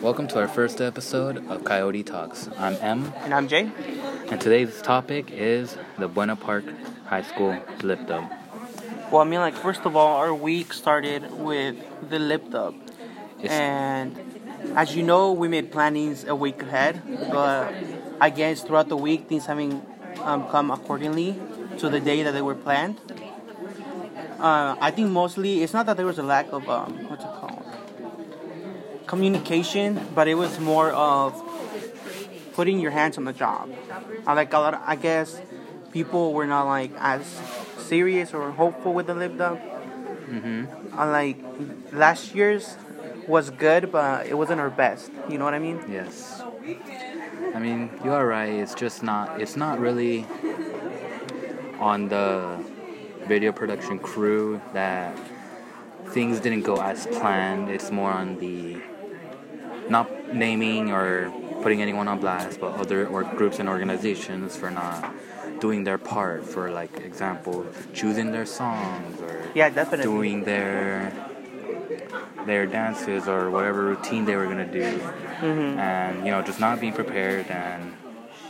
Welcome 0.00 0.28
to 0.28 0.38
our 0.40 0.48
first 0.48 0.80
episode 0.80 1.48
of 1.50 1.64
Coyote 1.64 2.02
Talks. 2.02 2.48
I'm 2.58 2.74
M, 2.80 3.12
And 3.18 3.32
I'm 3.34 3.48
Jay. 3.48 3.70
and 4.30 4.40
today's 4.40 4.80
topic 4.82 5.30
is 5.30 5.76
the 5.98 6.08
Buena 6.08 6.36
Park 6.36 6.64
High 7.06 7.22
School 7.22 7.56
Lip 7.82 8.06
Dub. 8.06 8.24
Well, 9.10 9.22
I 9.22 9.24
mean, 9.24 9.40
like, 9.40 9.54
first 9.54 9.84
of 9.86 9.96
all, 9.96 10.16
our 10.16 10.34
week 10.34 10.72
started 10.72 11.30
with 11.38 11.76
the 12.10 12.18
lip 12.18 12.50
dub. 12.50 12.74
It's- 13.42 13.50
And 13.50 14.16
as 14.76 14.94
you 14.96 15.02
know, 15.02 15.32
we 15.32 15.48
made 15.48 15.70
plannings 15.72 16.24
a 16.24 16.34
week 16.34 16.62
ahead, 16.62 17.00
but 17.32 17.72
I 18.20 18.30
guess 18.30 18.62
throughout 18.62 18.88
the 18.88 18.96
week, 18.96 19.28
things 19.28 19.46
haven't 19.46 19.82
um, 20.22 20.46
come 20.48 20.70
accordingly 20.70 21.38
to 21.78 21.88
the 21.88 22.00
day 22.00 22.22
that 22.22 22.32
they 22.32 22.42
were 22.42 22.54
planned. 22.56 23.00
Uh, 24.40 24.76
I 24.80 24.90
think 24.92 25.10
mostly 25.10 25.62
it's 25.64 25.72
not 25.72 25.86
that 25.86 25.96
there 25.96 26.06
was 26.06 26.18
a 26.18 26.22
lack 26.22 26.52
of 26.52 26.68
um, 26.68 26.92
what's 26.92 26.92
it 26.92 27.06
called 27.06 27.07
communication, 29.08 30.06
but 30.14 30.28
it 30.28 30.36
was 30.36 30.60
more 30.60 30.92
of 30.92 31.34
putting 32.52 32.78
your 32.78 32.92
hands 32.92 33.18
on 33.18 33.24
the 33.24 33.32
job. 33.32 33.68
I 34.26 34.34
like 34.34 34.52
a 34.52 34.58
lot. 34.58 34.74
Of, 34.74 34.80
I 34.84 34.94
guess 34.94 35.40
people 35.92 36.32
were 36.32 36.46
not 36.46 36.66
like 36.66 36.92
as 36.98 37.26
serious 37.78 38.32
or 38.34 38.52
hopeful 38.52 38.92
with 38.92 39.06
the 39.06 39.14
lip 39.14 39.36
dub. 39.36 39.58
Mm-hmm. 39.58 40.98
Uh, 40.98 41.06
like 41.10 41.38
last 41.92 42.34
year's 42.34 42.76
was 43.26 43.50
good, 43.50 43.90
but 43.90 44.26
it 44.26 44.36
wasn't 44.36 44.60
our 44.60 44.70
best. 44.70 45.10
You 45.28 45.38
know 45.38 45.44
what 45.44 45.54
I 45.54 45.58
mean? 45.58 45.82
Yes. 45.88 46.42
I 47.54 47.58
mean, 47.58 47.90
you 48.04 48.12
are 48.12 48.26
right. 48.26 48.52
It's 48.52 48.74
just 48.74 49.02
not. 49.02 49.40
It's 49.40 49.56
not 49.56 49.78
really 49.80 50.26
on 51.80 52.08
the 52.08 52.62
video 53.26 53.52
production 53.52 53.98
crew 53.98 54.60
that 54.72 55.16
things 56.08 56.40
didn't 56.40 56.62
go 56.62 56.76
as 56.80 57.06
planned. 57.06 57.70
It's 57.70 57.90
more 57.90 58.10
on 58.10 58.38
the 58.38 58.80
not 59.88 60.32
naming 60.32 60.92
or 60.92 61.32
putting 61.62 61.82
anyone 61.82 62.08
on 62.08 62.18
blast, 62.18 62.60
but 62.60 62.74
other 62.74 63.06
or 63.06 63.24
groups 63.24 63.58
and 63.58 63.68
organizations 63.68 64.56
for 64.56 64.70
not 64.70 65.14
doing 65.60 65.84
their 65.84 65.98
part. 65.98 66.44
For 66.44 66.70
like 66.70 67.00
example, 67.00 67.66
choosing 67.94 68.30
their 68.32 68.46
songs 68.46 69.20
or 69.20 69.42
Yeah, 69.54 69.70
definitely. 69.70 70.04
doing 70.04 70.44
their 70.44 71.12
their 72.46 72.66
dances 72.66 73.28
or 73.28 73.50
whatever 73.50 73.84
routine 73.84 74.24
they 74.24 74.36
were 74.36 74.46
gonna 74.46 74.64
do, 74.64 74.88
hmm 75.40 75.78
and 75.78 76.24
you 76.24 76.30
know 76.32 76.42
just 76.42 76.60
not 76.60 76.80
being 76.80 76.92
prepared 76.92 77.46
and 77.50 77.92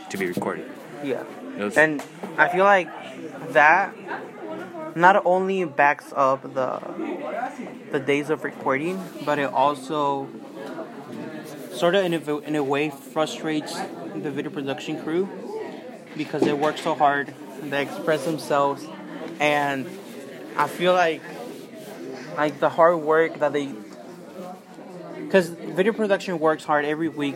to 0.09 0.17
be 0.17 0.27
recorded. 0.27 0.65
Yeah. 1.03 1.23
Was, 1.57 1.77
And 1.77 2.01
I 2.37 2.47
feel 2.47 2.63
like 2.63 2.87
that 3.53 3.93
not 4.95 5.21
only 5.25 5.65
backs 5.65 6.13
up 6.15 6.41
the 6.53 6.79
the 7.91 7.99
days 7.99 8.29
of 8.29 8.43
recording, 8.43 9.01
but 9.25 9.39
it 9.39 9.51
also 9.51 10.27
sort 11.79 11.95
of 11.95 12.03
in 12.03 12.13
a, 12.13 12.37
in 12.39 12.55
a 12.57 12.63
way 12.63 12.89
frustrates 12.89 13.73
the 14.15 14.29
video 14.29 14.51
production 14.51 15.01
crew 15.01 15.29
because 16.17 16.41
they 16.41 16.51
work 16.51 16.77
so 16.77 16.93
hard, 16.93 17.33
they 17.63 17.81
express 17.83 18.25
themselves, 18.25 18.85
and 19.39 19.87
I 20.57 20.67
feel 20.67 20.93
like 20.93 21.21
like 22.35 22.59
the 22.59 22.69
hard 22.69 22.97
work 22.97 23.39
that 23.39 23.53
they 23.53 23.73
because 25.21 25.47
video 25.49 25.93
production 25.93 26.37
works 26.39 26.65
hard 26.65 26.83
every 26.83 27.07
week 27.07 27.35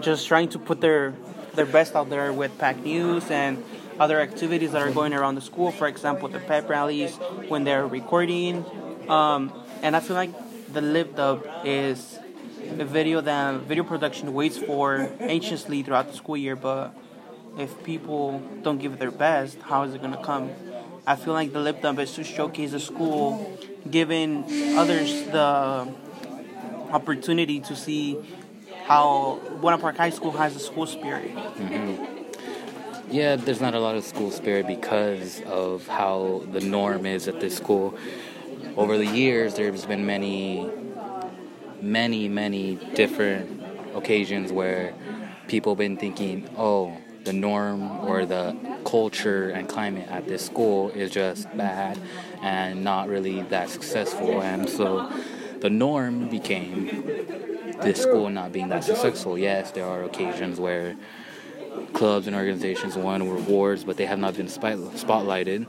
just 0.00 0.26
trying 0.26 0.48
to 0.48 0.58
put 0.58 0.80
their 0.80 1.14
their 1.54 1.66
best 1.66 1.94
out 1.94 2.10
there 2.10 2.32
with 2.32 2.58
pack 2.58 2.78
news 2.78 3.30
and 3.30 3.62
other 4.00 4.20
activities 4.20 4.72
that 4.72 4.82
are 4.82 4.90
going 4.90 5.14
around 5.14 5.36
the 5.36 5.40
school. 5.40 5.70
For 5.70 5.86
example, 5.86 6.28
the 6.28 6.40
pep 6.40 6.68
rallies 6.68 7.14
when 7.46 7.62
they're 7.62 7.86
recording, 7.86 8.64
um, 9.08 9.52
and 9.82 9.94
I 9.94 10.00
feel 10.00 10.16
like 10.16 10.32
the 10.72 10.80
lip 10.80 11.14
dub 11.14 11.46
is 11.64 12.18
a 12.80 12.84
video 12.84 13.20
that 13.20 13.60
video 13.62 13.84
production 13.84 14.32
waits 14.34 14.58
for 14.58 15.10
anxiously 15.20 15.82
throughout 15.82 16.10
the 16.10 16.16
school 16.16 16.36
year. 16.36 16.56
But 16.56 16.94
if 17.58 17.82
people 17.84 18.42
don't 18.62 18.78
give 18.78 18.98
their 18.98 19.10
best, 19.10 19.58
how 19.62 19.82
is 19.84 19.94
it 19.94 20.02
gonna 20.02 20.22
come? 20.22 20.50
I 21.06 21.16
feel 21.16 21.34
like 21.34 21.52
the 21.52 21.60
lip 21.60 21.82
dub 21.82 21.98
is 21.98 22.12
to 22.14 22.24
showcase 22.24 22.70
the 22.72 22.80
school, 22.80 23.58
giving 23.90 24.44
others 24.78 25.24
the 25.24 25.86
opportunity 26.90 27.60
to 27.60 27.76
see 27.76 28.18
how 28.84 29.40
Buena 29.60 29.78
Park 29.78 29.96
High 29.96 30.10
School 30.10 30.32
has 30.32 30.56
a 30.56 30.60
school 30.60 30.86
spirit. 30.86 31.34
Mm-hmm. 31.34 33.12
yeah, 33.12 33.36
there's 33.36 33.60
not 33.60 33.74
a 33.74 33.80
lot 33.80 33.96
of 33.96 34.04
school 34.04 34.30
spirit 34.30 34.66
because 34.66 35.42
of 35.42 35.86
how 35.88 36.42
the 36.52 36.60
norm 36.60 37.06
is 37.06 37.28
at 37.28 37.40
this 37.40 37.56
school. 37.56 37.96
Over 38.76 38.98
the 38.98 39.06
years, 39.06 39.54
there's 39.54 39.86
been 39.86 40.04
many, 40.04 40.70
many, 41.84 42.28
many 42.28 42.76
different 42.94 43.62
occasions 43.94 44.52
where 44.52 44.94
people 45.48 45.76
been 45.76 45.96
thinking, 45.96 46.48
oh, 46.56 46.96
the 47.24 47.32
norm 47.32 47.90
or 48.04 48.26
the 48.26 48.56
culture 48.84 49.50
and 49.50 49.68
climate 49.68 50.08
at 50.08 50.26
this 50.28 50.44
school 50.44 50.90
is 50.90 51.10
just 51.10 51.44
bad 51.56 51.98
and 52.42 52.84
not 52.84 53.08
really 53.08 53.42
that 53.42 53.70
successful. 53.70 54.42
And 54.42 54.68
so 54.68 55.10
the 55.60 55.70
norm 55.70 56.28
became 56.28 56.86
this 57.82 58.02
school 58.02 58.28
not 58.28 58.52
being 58.52 58.68
that 58.68 58.84
successful. 58.84 59.38
Yes, 59.38 59.70
there 59.70 59.86
are 59.86 60.04
occasions 60.04 60.60
where 60.60 60.96
clubs 61.92 62.26
and 62.26 62.36
organizations 62.36 62.96
won 62.96 63.20
awards, 63.20 63.84
but 63.84 63.96
they 63.96 64.06
have 64.06 64.18
not 64.18 64.36
been 64.36 64.46
spotlighted 64.46 65.66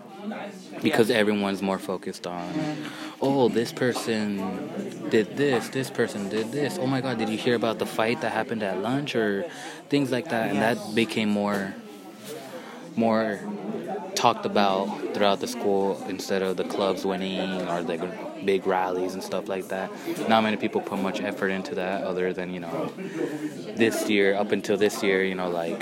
because 0.82 1.10
everyone's 1.10 1.62
more 1.62 1.80
focused 1.80 2.28
on, 2.28 2.48
oh, 3.22 3.50
this 3.50 3.72
person 3.72 5.10
did 5.10 5.38
this, 5.38 5.70
this 5.70 5.90
person 5.90 6.30
did 6.30 6.52
this. 6.52 6.78
Oh 6.80 6.88
my 6.88 7.02
God, 7.02 7.18
did 7.18 7.30
you 7.30 7.38
hear 7.38 7.56
about 7.56 7.80
the 7.80 7.86
fight 7.86 8.22
that 8.22 8.32
happened 8.32 8.64
at 8.64 8.82
lunch 8.82 9.16
or 9.16 9.46
things 9.90 10.12
like 10.12 10.30
that? 10.30 10.50
And 10.52 10.60
that 10.62 10.96
became 10.96 11.30
more, 11.30 11.74
more 12.96 13.40
talked 14.16 14.46
about 14.46 15.14
throughout 15.14 15.40
the 15.40 15.48
school 15.48 16.04
instead 16.08 16.42
of 16.42 16.58
the 16.58 16.64
clubs 16.64 17.06
winning 17.06 17.68
or 17.68 17.84
the 17.84 17.98
big 18.44 18.66
rallies 18.66 19.14
and 19.14 19.24
stuff 19.24 19.48
like 19.48 19.68
that. 19.68 19.92
Not 20.28 20.44
many 20.44 20.58
people 20.58 20.82
put 20.82 21.00
much 21.00 21.22
effort 21.22 21.50
into 21.50 21.76
that 21.76 22.04
other 22.04 22.34
than, 22.34 22.54
you 22.54 22.60
know, 22.60 22.92
this 23.76 24.10
year, 24.10 24.36
up 24.36 24.52
until 24.52 24.78
this 24.78 25.04
year, 25.04 25.24
you 25.24 25.36
know, 25.36 25.50
like 25.50 25.82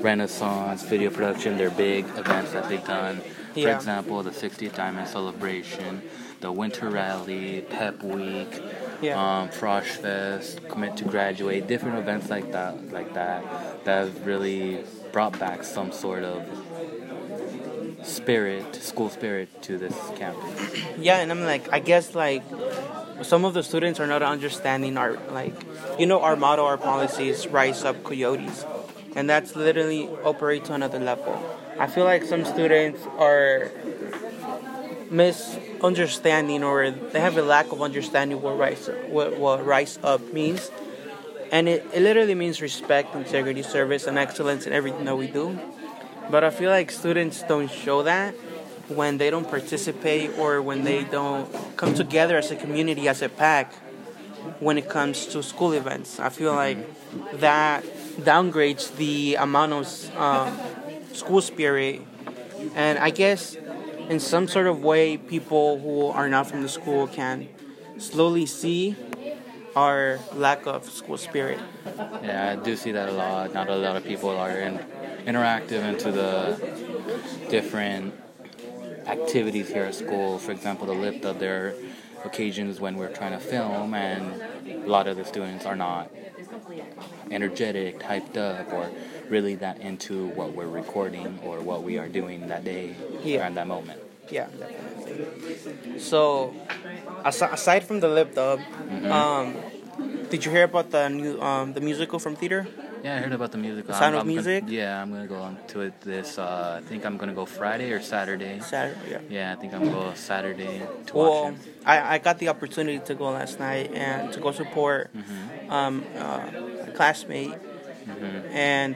Renaissance, 0.00 0.82
video 0.82 1.10
production, 1.10 1.56
they're 1.56 1.70
big 1.70 2.04
events 2.16 2.52
that 2.52 2.68
they've 2.68 2.84
done. 2.84 3.20
For 3.52 3.58
Yeah. 3.60 3.76
example, 3.76 4.22
the 4.22 4.32
60th 4.32 4.74
Diamond 4.74 5.08
Celebration, 5.08 6.02
the 6.40 6.50
Winter 6.50 6.88
Rally, 6.88 7.64
Pep 7.68 8.02
Week, 8.02 8.62
Yeah. 9.00 9.18
um, 9.20 9.48
Frosh 9.50 9.84
Fest, 10.00 10.66
Commit 10.68 10.96
to 10.98 11.04
Graduate, 11.04 11.66
different 11.66 11.98
events 11.98 12.30
like 12.30 12.52
that, 12.52 12.92
like 12.92 13.12
that, 13.14 13.44
that 13.84 13.98
have 14.06 14.26
really 14.26 14.84
brought 15.12 15.38
back 15.38 15.64
some 15.64 15.92
sort 15.92 16.24
of 16.24 16.42
spirit, 18.02 18.74
school 18.76 19.10
spirit 19.10 19.48
to 19.62 19.78
this 19.78 19.94
campus. 20.16 20.50
Yeah, 20.98 21.18
and 21.18 21.30
I'm 21.30 21.44
like, 21.44 21.68
I 21.72 21.78
guess 21.78 22.14
like 22.14 22.42
some 23.22 23.44
of 23.44 23.54
the 23.54 23.62
students 23.62 24.00
are 24.00 24.06
not 24.06 24.22
understanding 24.22 24.96
our 24.96 25.16
like, 25.30 25.54
you 25.98 26.06
know, 26.06 26.22
our 26.22 26.36
motto, 26.36 26.64
our 26.64 26.78
policy 26.78 27.28
is 27.28 27.46
rise 27.46 27.84
up 27.84 28.02
coyotes, 28.02 28.64
and 29.14 29.28
that's 29.28 29.54
literally 29.54 30.08
operate 30.24 30.64
to 30.66 30.74
another 30.74 30.98
level. 30.98 31.38
I 31.78 31.86
feel 31.86 32.04
like 32.04 32.24
some 32.24 32.44
students 32.44 33.00
are 33.18 33.70
misunderstanding 35.10 36.64
or 36.64 36.90
they 36.90 37.20
have 37.20 37.36
a 37.36 37.42
lack 37.42 37.70
of 37.72 37.82
understanding 37.82 38.40
what 38.40 38.58
rise 38.58 38.88
what, 39.08 39.38
what 39.38 39.64
rise 39.64 39.98
up 40.02 40.32
means. 40.32 40.70
And 41.50 41.68
it, 41.68 41.86
it 41.92 42.00
literally 42.00 42.34
means 42.34 42.62
respect 42.62 43.14
integrity 43.14 43.62
service 43.62 44.06
and 44.06 44.18
excellence 44.18 44.66
in 44.66 44.72
everything 44.72 45.04
that 45.04 45.16
we 45.16 45.26
do. 45.26 45.58
But 46.30 46.44
i 46.44 46.50
feel 46.50 46.70
like 46.70 46.90
students 46.90 47.42
don't 47.42 47.70
show 47.70 48.04
that 48.04 48.34
when 48.88 49.18
they 49.18 49.30
don't 49.30 49.48
participate 49.48 50.38
or 50.38 50.62
when 50.62 50.84
they 50.84 51.04
don't 51.04 51.48
come 51.76 51.94
together 51.94 52.36
as 52.38 52.50
a 52.50 52.56
community 52.56 53.08
as 53.08 53.22
a 53.22 53.28
pack 53.28 53.74
when 54.60 54.78
it 54.78 54.88
comes 54.88 55.26
to 55.26 55.42
school 55.42 55.72
events. 55.72 56.18
I 56.18 56.28
feel 56.28 56.54
like 56.54 56.78
that 57.40 57.84
downgrades 58.20 58.94
the 58.96 59.36
amount 59.36 59.72
of 59.72 60.16
um, 60.16 60.58
school 61.12 61.40
spirit 61.40 62.00
and 62.74 62.98
i 62.98 63.10
guess 63.10 63.56
in 64.08 64.18
some 64.20 64.48
sort 64.48 64.66
of 64.66 64.82
way 64.82 65.16
people 65.16 65.78
who 65.78 66.06
are 66.06 66.28
not 66.28 66.46
from 66.46 66.62
the 66.62 66.68
school 66.68 67.06
can 67.06 67.48
slowly 67.98 68.46
see 68.46 68.96
our 69.76 70.18
lack 70.34 70.66
of 70.66 70.84
school 70.90 71.16
spirit 71.16 71.58
Yeah, 72.22 72.56
I 72.58 72.62
do 72.62 72.76
see 72.76 72.92
that 72.92 73.08
a 73.08 73.12
lot. 73.12 73.52
Not 73.52 73.68
a 73.68 73.76
lot 73.76 73.96
of 73.96 74.04
people 74.04 74.30
are 74.30 74.50
in, 74.50 74.78
interactive 75.26 75.82
into 75.82 76.12
the 76.12 76.56
different 77.50 78.14
activities 79.06 79.68
here 79.68 79.84
at 79.84 79.94
school. 79.94 80.38
For 80.38 80.52
example, 80.52 80.86
the 80.86 80.94
lip 80.94 81.22
dub, 81.22 81.38
there 81.38 81.66
are 81.66 81.74
occasions 82.24 82.80
when 82.80 82.96
we're 82.96 83.12
trying 83.12 83.32
to 83.32 83.40
film 83.40 83.94
and 83.94 84.40
a 84.84 84.88
lot 84.88 85.08
of 85.08 85.16
the 85.16 85.24
students 85.24 85.66
are 85.66 85.76
not 85.76 86.10
energetic, 87.30 88.00
hyped 88.00 88.36
up, 88.36 88.72
or 88.72 88.90
really 89.28 89.54
that 89.56 89.80
into 89.80 90.28
what 90.28 90.52
we're 90.52 90.68
recording 90.68 91.38
or 91.44 91.60
what 91.60 91.82
we 91.82 91.98
are 91.98 92.08
doing 92.08 92.48
that 92.48 92.64
day 92.64 92.94
Yeah. 93.24 93.42
or 93.44 93.46
in 93.46 93.54
that 93.54 93.66
moment. 93.66 94.00
Yeah, 94.30 94.46
definitely. 94.58 95.98
So, 95.98 96.54
asi- 97.24 97.44
aside 97.52 97.84
from 97.84 98.00
the 98.00 98.08
lip 98.08 98.34
dub, 98.34 98.60
um, 99.10 99.56
Did 100.30 100.46
you 100.46 100.50
hear 100.50 100.64
about 100.64 100.90
the 100.90 101.08
new 101.12 101.36
um, 101.44 101.74
the 101.76 101.80
musical 101.84 102.18
from 102.18 102.34
theater? 102.34 102.64
Yeah, 103.02 103.16
I 103.16 103.18
heard 103.18 103.32
about 103.32 103.50
the 103.50 103.58
musical. 103.58 103.92
Sound 103.94 104.04
I'm- 104.04 104.14
of 104.14 104.20
I'm 104.20 104.26
gonna- 104.28 104.34
Music? 104.48 104.64
yeah, 104.68 105.02
I'm 105.02 105.10
gonna 105.12 105.26
go 105.26 105.36
on 105.36 105.58
to 105.68 105.80
it 105.80 106.00
this. 106.02 106.38
Uh, 106.38 106.80
I 106.82 106.88
think 106.88 107.04
I'm 107.04 107.16
gonna 107.16 107.32
go 107.34 107.44
Friday 107.44 107.90
or 107.90 108.00
Saturday. 108.00 108.60
Saturday. 108.60 109.00
Yeah. 109.10 109.18
Yeah, 109.28 109.52
I 109.52 109.56
think 109.60 109.74
I'm 109.74 109.80
gonna 109.84 109.92
go 110.10 110.14
Saturday 110.14 110.82
to 111.06 111.16
Well, 111.16 111.44
watch. 111.46 111.54
I, 111.84 112.14
I 112.14 112.18
got 112.18 112.38
the 112.38 112.48
opportunity 112.48 113.00
to 113.00 113.14
go 113.14 113.30
last 113.30 113.58
night 113.58 113.90
and 113.92 114.32
to 114.32 114.38
go 114.40 114.52
support 114.52 115.10
Mm-hmm. 115.16 115.72
um, 115.72 116.04
uh, 116.16 116.86
a 116.88 116.90
classmate, 116.92 117.54
and 118.52 118.94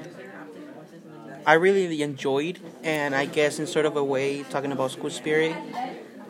I 1.44 1.54
really 1.54 2.02
enjoyed. 2.02 2.60
And 2.84 3.14
I 3.14 3.24
guess 3.26 3.58
in 3.58 3.66
sort 3.66 3.86
of 3.86 3.96
a 3.96 4.04
way, 4.04 4.44
talking 4.44 4.70
about 4.70 4.92
school 4.92 5.10
spirit, 5.10 5.54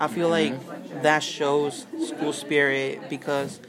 I 0.00 0.08
feel 0.08 0.30
Mm-hmm. 0.30 0.68
like 0.96 1.02
that 1.02 1.22
shows 1.22 1.84
school 2.06 2.32
spirit 2.32 3.10
because 3.10 3.60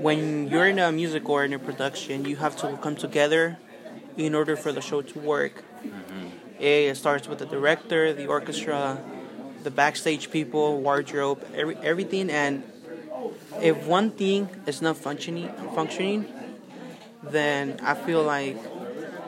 when 0.00 0.48
you're 0.48 0.66
in 0.66 0.78
a 0.78 0.90
music 0.92 1.28
or 1.28 1.44
in 1.44 1.52
a 1.52 1.58
production, 1.58 2.24
you 2.24 2.36
have 2.36 2.56
to 2.58 2.76
come 2.82 2.96
together 2.96 3.58
in 4.16 4.34
order 4.34 4.56
for 4.56 4.72
the 4.72 4.80
show 4.80 5.02
to 5.02 5.18
work. 5.18 5.64
It 6.58 6.96
starts 6.96 7.28
with 7.28 7.38
the 7.38 7.46
director, 7.46 8.12
the 8.12 8.26
orchestra, 8.26 8.98
the 9.62 9.70
backstage 9.70 10.30
people, 10.30 10.80
wardrobe, 10.80 11.44
every, 11.54 11.76
everything. 11.76 12.30
And 12.30 12.62
if 13.60 13.86
one 13.86 14.10
thing 14.10 14.48
is 14.66 14.80
not 14.80 14.96
functioning, 14.96 15.48
functioning, 15.74 16.26
then 17.22 17.80
I 17.82 17.94
feel 17.94 18.22
like 18.22 18.56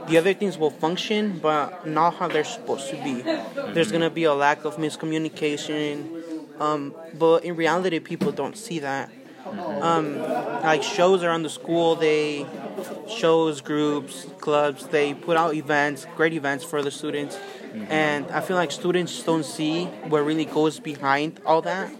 the 0.08 0.18
other 0.18 0.34
things 0.34 0.56
will 0.56 0.70
function, 0.70 1.38
but 1.40 1.86
not 1.86 2.14
how 2.14 2.28
they're 2.28 2.44
supposed 2.44 2.90
to 2.90 2.96
be. 3.02 3.22
There's 3.72 3.90
gonna 3.90 4.10
be 4.10 4.24
a 4.24 4.34
lack 4.34 4.64
of 4.64 4.76
miscommunication. 4.76 6.60
Um, 6.60 6.94
but 7.18 7.44
in 7.44 7.56
reality, 7.56 7.98
people 7.98 8.32
don't 8.32 8.56
see 8.56 8.78
that. 8.78 9.10
Um, 9.80 10.18
like 10.62 10.82
shows 10.82 11.22
around 11.22 11.42
the 11.42 11.50
school, 11.50 11.94
they 11.94 12.46
shows, 13.08 13.60
groups, 13.60 14.26
clubs, 14.40 14.86
they 14.88 15.14
put 15.14 15.36
out 15.36 15.54
events, 15.54 16.06
great 16.16 16.32
events 16.32 16.64
for 16.64 16.82
the 16.82 16.90
students. 16.90 17.38
And 17.88 18.26
I 18.30 18.40
feel 18.40 18.56
like 18.56 18.72
students 18.72 19.22
don't 19.22 19.44
see 19.44 19.84
what 20.08 20.24
really 20.24 20.46
goes 20.46 20.80
behind 20.80 21.40
all 21.44 21.62
that. 21.62 21.90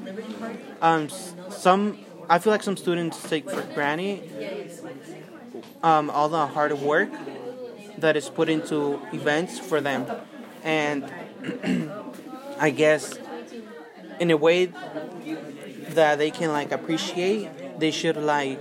Um, 0.81 1.09
some, 1.51 1.99
I 2.29 2.39
feel 2.39 2.53
like 2.53 2.63
some 2.63 2.77
students 2.77 3.23
take 3.29 3.49
for 3.49 3.63
granted 3.75 4.23
um, 5.83 6.11
all 6.11 6.29
the 6.29 6.47
hard 6.47 6.73
work 6.81 7.11
that 7.99 8.17
is 8.17 8.29
put 8.29 8.49
into 8.49 9.01
events 9.13 9.59
for 9.59 9.81
them. 9.81 10.07
And 10.65 11.05
I 12.59 12.71
guess 12.71 13.19
in 14.19 14.31
a 14.31 14.37
way 14.37 14.73
that 15.97 16.19
they 16.19 16.31
can 16.31 16.53
like 16.53 16.73
appreciate, 16.73 17.51
they 17.79 17.91
should 17.91 18.17
like 18.17 18.59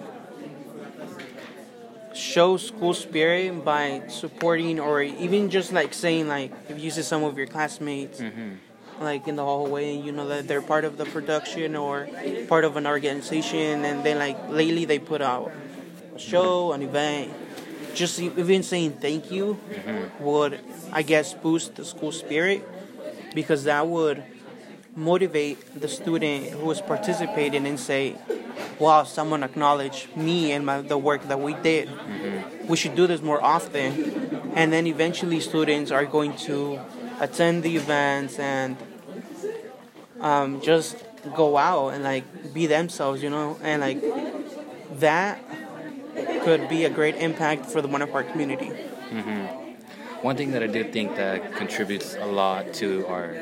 show 2.14 2.58
school 2.58 2.94
spirit 2.94 3.64
by 3.64 4.02
supporting 4.08 4.80
or 4.80 5.02
even 5.04 5.50
just 5.50 5.74
like 5.74 5.94
saying 5.94 6.28
like 6.28 6.52
if 6.70 6.80
you 6.80 6.90
see 6.90 7.02
some 7.02 7.24
of 7.24 7.38
your 7.38 7.46
classmates 7.46 8.22
mm-hmm. 8.22 8.54
like 9.04 9.28
in 9.28 9.36
the 9.36 9.44
hallway 9.44 9.96
and 9.96 10.06
you 10.06 10.14
know 10.14 10.26
that 10.26 10.48
they're 10.48 10.62
part 10.62 10.86
of 10.86 10.96
the 10.96 11.04
production 11.06 11.76
or 11.76 12.08
part 12.48 12.64
of 12.64 12.78
an 12.78 12.88
organization 12.88 13.84
and 13.84 14.06
then 14.06 14.18
like 14.18 14.38
lately 14.50 14.86
they 14.86 14.98
put 14.98 15.22
out 15.22 15.52
a 16.16 16.20
show 16.20 16.70
mm-hmm. 16.70 16.82
an 16.82 16.88
event. 16.88 17.34
Just 17.94 18.20
even 18.20 18.64
saying 18.64 18.94
thank 18.94 19.32
you 19.32 19.58
mm-hmm. 19.70 20.24
would 20.24 20.60
i 20.92 21.02
guess 21.02 21.34
boost 21.34 21.76
the 21.76 21.86
school 21.86 22.12
spirit 22.12 22.64
because 23.34 23.66
that 23.66 23.88
would 23.88 24.24
motivate 24.96 25.58
the 25.80 25.88
student 25.88 26.50
who 26.52 26.72
is 26.72 26.80
participating 26.82 27.68
and 27.68 27.80
say 27.80 28.16
wow 28.80 29.04
someone 29.04 29.44
acknowledged 29.44 30.16
me 30.16 30.52
and 30.54 30.66
my, 30.66 30.82
the 30.82 30.98
work 30.98 31.24
that 31.28 31.40
we 31.40 31.54
did. 31.56 31.90
We 32.68 32.78
should 32.78 32.96
do 32.96 33.06
this 33.08 33.22
more 33.22 33.44
often. 33.44 34.52
And 34.56 34.72
then 34.72 34.88
eventually 34.88 35.40
students 35.42 35.92
are 35.92 36.06
going 36.06 36.36
to 36.48 36.80
attend 37.20 37.64
the 37.64 37.76
events 37.76 38.40
and 38.40 38.78
um, 40.22 40.62
just 40.62 41.04
go 41.36 41.58
out 41.58 41.90
and 41.94 42.04
like 42.04 42.54
be 42.54 42.66
themselves 42.68 43.22
you 43.22 43.30
know? 43.30 43.58
And 43.62 43.82
like 43.82 44.02
that 45.00 45.44
could 46.44 46.70
be 46.70 46.86
a 46.86 46.90
great 46.90 47.16
impact 47.16 47.66
for 47.66 47.82
the 47.82 47.88
one 47.88 48.02
of 48.02 48.14
our 48.16 48.24
community 48.24 48.72
One 50.22 50.36
thing 50.38 50.52
that 50.52 50.64
I 50.64 50.68
do 50.68 50.84
think 50.86 51.16
that 51.18 51.54
contributes 51.56 52.16
a 52.16 52.26
lot 52.26 52.74
to 52.76 53.06
our 53.08 53.36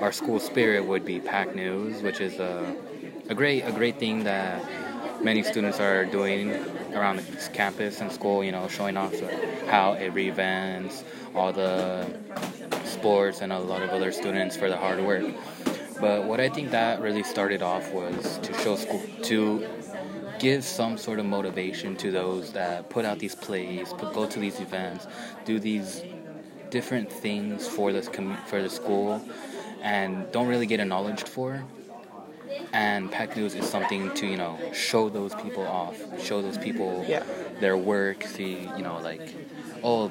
our 0.00 0.12
school 0.12 0.38
spirit 0.38 0.84
would 0.84 1.04
be 1.04 1.20
Pack 1.20 1.54
News, 1.54 2.02
which 2.02 2.20
is 2.20 2.38
a, 2.38 2.76
a 3.28 3.34
great 3.34 3.62
a 3.62 3.72
great 3.72 3.98
thing 3.98 4.24
that 4.24 4.62
many 5.22 5.42
students 5.42 5.80
are 5.80 6.04
doing 6.04 6.52
around 6.92 7.18
the 7.18 7.50
campus 7.52 8.00
and 8.00 8.12
school. 8.12 8.44
You 8.44 8.52
know, 8.52 8.68
showing 8.68 8.96
off 8.96 9.14
how 9.68 9.92
every 9.92 10.28
events, 10.28 11.04
all 11.34 11.52
the 11.52 12.06
sports, 12.84 13.40
and 13.40 13.52
a 13.52 13.58
lot 13.58 13.82
of 13.82 13.90
other 13.90 14.12
students 14.12 14.56
for 14.56 14.68
the 14.68 14.76
hard 14.76 15.00
work. 15.00 15.24
But 16.00 16.24
what 16.24 16.40
I 16.40 16.50
think 16.50 16.72
that 16.72 17.00
really 17.00 17.22
started 17.22 17.62
off 17.62 17.90
was 17.92 18.38
to 18.38 18.52
show 18.58 18.76
school 18.76 19.02
to 19.22 19.66
give 20.38 20.62
some 20.62 20.98
sort 20.98 21.18
of 21.18 21.24
motivation 21.24 21.96
to 21.96 22.10
those 22.10 22.52
that 22.52 22.90
put 22.90 23.06
out 23.06 23.18
these 23.18 23.34
plays, 23.34 23.94
put, 23.94 24.12
go 24.12 24.26
to 24.26 24.38
these 24.38 24.60
events, 24.60 25.06
do 25.46 25.58
these 25.58 26.02
different 26.70 27.10
things 27.10 27.66
for 27.66 27.90
commu- 27.90 28.44
for 28.46 28.60
the 28.60 28.68
school, 28.68 29.22
and 29.86 30.30
don't 30.32 30.48
really 30.48 30.66
get 30.66 30.80
acknowledged 30.80 31.28
for. 31.28 31.62
And 32.72 33.10
Pack 33.10 33.36
News 33.36 33.54
is 33.54 33.68
something 33.68 34.12
to 34.14 34.26
you 34.26 34.36
know 34.36 34.58
show 34.72 35.08
those 35.08 35.34
people 35.36 35.64
off, 35.66 35.96
show 36.22 36.42
those 36.42 36.58
people 36.58 37.04
Yeah. 37.08 37.22
their 37.60 37.76
work. 37.76 38.24
See 38.24 38.54
you 38.76 38.82
know 38.82 38.98
like 39.00 39.34
oh 39.82 40.10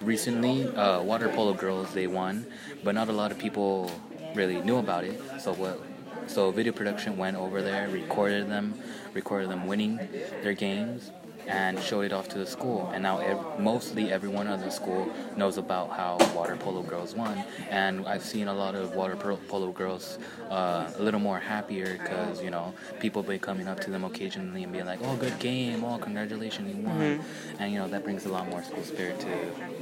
recently 0.00 0.68
uh, 0.76 1.02
water 1.02 1.28
polo 1.30 1.54
girls 1.54 1.92
they 1.94 2.06
won, 2.06 2.46
but 2.84 2.94
not 2.94 3.08
a 3.08 3.12
lot 3.12 3.32
of 3.32 3.38
people 3.38 3.90
really 4.34 4.60
knew 4.60 4.76
about 4.76 5.04
it. 5.04 5.18
So 5.40 5.54
what? 5.54 5.80
So 6.26 6.50
video 6.52 6.72
production 6.72 7.16
went 7.16 7.36
over 7.36 7.62
there, 7.62 7.88
recorded 7.88 8.48
them, 8.48 8.74
recorded 9.14 9.48
them 9.50 9.66
winning 9.66 9.96
their 10.42 10.52
games, 10.52 11.10
and 11.46 11.80
showed 11.80 12.02
it 12.02 12.12
off 12.12 12.28
to 12.30 12.38
the 12.38 12.46
school. 12.46 12.90
And 12.92 13.02
now 13.02 13.18
ev- 13.18 13.58
mostly 13.58 14.12
everyone 14.12 14.46
at 14.46 14.60
the 14.62 14.70
school 14.70 15.08
knows 15.36 15.56
about 15.58 15.90
how 15.90 16.18
water 16.34 16.56
polo 16.56 16.82
girls 16.82 17.14
won. 17.14 17.42
And 17.70 18.06
I've 18.06 18.24
seen 18.24 18.48
a 18.48 18.54
lot 18.54 18.74
of 18.74 18.94
water 18.94 19.16
polo 19.16 19.72
girls 19.72 20.18
uh, 20.50 20.90
a 20.98 21.02
little 21.02 21.20
more 21.20 21.38
happier 21.38 21.98
because 22.02 22.42
you 22.42 22.50
know 22.50 22.74
people 23.00 23.22
be 23.22 23.38
coming 23.38 23.68
up 23.68 23.80
to 23.80 23.90
them 23.90 24.04
occasionally 24.04 24.62
and 24.64 24.72
being 24.72 24.86
like, 24.86 25.00
"Oh, 25.02 25.16
good 25.16 25.38
game! 25.38 25.84
Oh, 25.84 25.98
congratulations, 25.98 26.74
you 26.74 26.82
won!" 26.82 27.20
And 27.58 27.72
you 27.72 27.78
know 27.78 27.88
that 27.88 28.04
brings 28.04 28.26
a 28.26 28.28
lot 28.30 28.48
more 28.48 28.62
school 28.62 28.82
spirit 28.84 29.20
to 29.20 29.28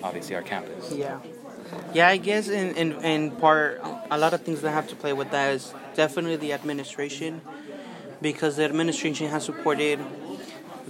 obviously 0.03 0.35
our 0.37 0.43
campus. 0.43 0.93
Yeah. 0.93 1.19
Yeah, 1.93 2.09
I 2.09 2.17
guess 2.17 2.49
in, 2.49 2.75
in, 2.77 2.93
in 3.05 3.31
part, 3.33 3.81
a 4.11 4.17
lot 4.19 4.33
of 4.33 4.43
things 4.43 4.63
that 4.63 4.71
have 4.71 4.89
to 4.89 4.97
play 4.97 5.13
with 5.13 5.31
that 5.33 5.53
is 5.53 5.75
definitely 5.95 6.37
the 6.37 6.53
administration 6.53 7.43
because 8.21 8.57
the 8.57 8.65
administration 8.65 9.29
has 9.29 9.45
supported 9.45 9.99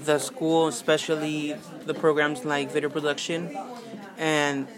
the 0.05 0.19
school, 0.19 0.69
especially 0.69 1.57
the 1.85 1.95
programs 1.95 2.45
like 2.45 2.71
video 2.71 2.89
production. 2.89 3.57
And 4.17 4.69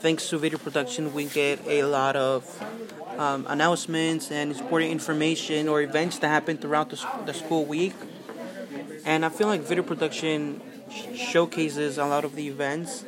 thanks 0.00 0.28
to 0.28 0.38
video 0.38 0.58
production, 0.58 1.14
we 1.14 1.26
get 1.26 1.60
a 1.66 1.84
lot 1.84 2.16
of 2.16 2.44
um, 3.18 3.46
announcements 3.48 4.30
and 4.30 4.52
important 4.52 4.90
information 4.90 5.68
or 5.68 5.82
events 5.82 6.18
that 6.18 6.28
happen 6.28 6.56
throughout 6.56 6.90
the, 6.90 7.08
the 7.26 7.34
school 7.34 7.64
week. 7.64 7.94
And 9.04 9.24
I 9.24 9.28
feel 9.28 9.46
like 9.46 9.62
video 9.62 9.84
production 9.84 10.60
sh- 10.90 11.16
showcases 11.16 11.98
a 11.98 12.06
lot 12.06 12.24
of 12.24 12.34
the 12.34 12.48
events 12.48 13.04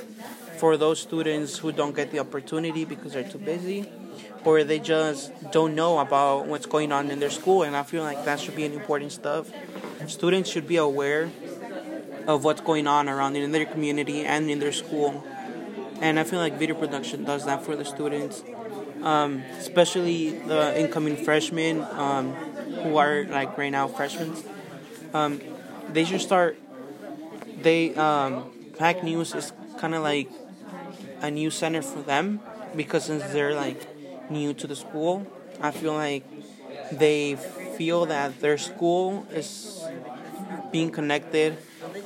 for 0.58 0.76
those 0.76 1.00
students 1.00 1.58
who 1.58 1.72
don't 1.72 1.94
get 1.94 2.10
the 2.12 2.18
opportunity 2.18 2.84
because 2.84 3.12
they're 3.12 3.28
too 3.28 3.38
busy 3.38 3.86
or 4.46 4.62
they 4.62 4.78
just 4.78 5.32
don't 5.50 5.74
know 5.74 5.98
about 5.98 6.46
what's 6.46 6.66
going 6.66 6.92
on 6.92 7.10
in 7.10 7.18
their 7.18 7.30
school 7.30 7.64
and 7.64 7.76
i 7.76 7.82
feel 7.82 8.02
like 8.02 8.24
that 8.24 8.40
should 8.40 8.56
be 8.56 8.64
an 8.64 8.72
important 8.72 9.12
stuff 9.12 9.50
students 10.06 10.50
should 10.50 10.66
be 10.66 10.76
aware 10.76 11.30
of 12.26 12.44
what's 12.44 12.60
going 12.60 12.86
on 12.86 13.08
around 13.08 13.36
in 13.36 13.52
their 13.52 13.66
community 13.66 14.24
and 14.24 14.50
in 14.50 14.58
their 14.58 14.72
school. 14.72 15.24
And 16.00 16.18
i 16.18 16.24
feel 16.24 16.40
like 16.40 16.58
video 16.58 16.74
production 16.74 17.24
does 17.24 17.46
that 17.46 17.64
for 17.64 17.74
the 17.74 17.84
students 17.84 18.42
um, 19.02 19.42
especially 19.58 20.30
the 20.30 20.78
incoming 20.78 21.16
freshmen 21.16 21.82
um, 21.92 22.32
who 22.82 22.96
are 22.96 23.24
like 23.24 23.56
right 23.56 23.70
now 23.70 23.86
freshmen. 23.88 24.34
Um, 25.14 25.40
they 25.88 26.04
should 26.04 26.20
start 26.20 26.58
they 27.62 27.94
um, 27.94 28.50
pack 28.76 29.02
news 29.02 29.34
is 29.34 29.52
kind 29.78 29.94
of 29.94 30.02
like 30.02 30.28
a 31.20 31.30
new 31.30 31.50
center 31.50 31.82
for 31.82 32.02
them 32.02 32.40
because 32.74 33.04
since 33.04 33.22
they're 33.32 33.54
like 33.54 33.80
new 34.30 34.52
to 34.52 34.66
the 34.66 34.76
school 34.76 35.26
i 35.60 35.70
feel 35.70 35.94
like 35.94 36.24
they 36.92 37.38
feel 37.78 38.06
that 38.06 38.40
their 38.40 38.58
school 38.58 39.26
is 39.32 39.88
being 40.70 40.90
connected 40.90 41.56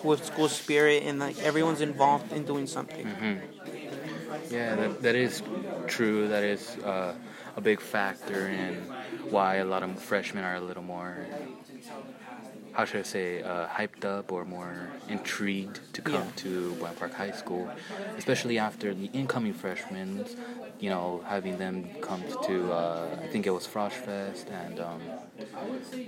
with 0.03 0.25
school 0.25 0.49
spirit 0.49 1.03
and 1.07 1.19
like 1.19 1.39
everyone's 1.43 1.81
involved 1.81 2.33
in 2.33 2.45
doing 2.45 2.67
something 2.67 3.07
Yeah, 4.51 4.75
that, 4.77 5.03
that 5.03 5.15
is 5.15 5.43
true. 5.87 6.29
That 6.29 6.43
is 6.43 6.77
uh, 6.79 7.15
a 7.57 7.61
big 7.61 7.81
factor 7.81 8.49
in 8.49 8.75
why 9.31 9.57
a 9.57 9.65
lot 9.65 9.83
of 9.83 9.91
freshmen 10.03 10.43
are 10.45 10.57
a 10.57 10.61
little 10.61 10.83
more 10.83 11.15
how 12.73 12.85
should 12.85 13.01
I 13.01 13.03
say, 13.03 13.43
uh, 13.43 13.67
hyped 13.67 14.05
up 14.05 14.31
or 14.33 14.45
more 14.45 14.75
intrigued 15.09 15.81
to 15.93 16.01
come 16.03 16.15
Yeah. 16.27 16.43
to 16.45 16.75
Buena 16.79 16.95
Park 16.95 17.15
High 17.15 17.33
School, 17.33 17.69
especially 18.17 18.59
after 18.59 18.95
the 18.95 19.11
incoming 19.13 19.53
freshmen, 19.53 20.25
you 20.81 20.89
know, 20.89 21.23
having 21.27 21.59
them 21.59 21.89
come 22.01 22.23
to, 22.47 22.73
uh, 22.73 23.07
I 23.23 23.27
think 23.27 23.47
it 23.47 23.51
was 23.51 23.67
Frosh 23.67 23.93
Fest 23.93 24.49
and, 24.49 24.81
um, 24.81 25.01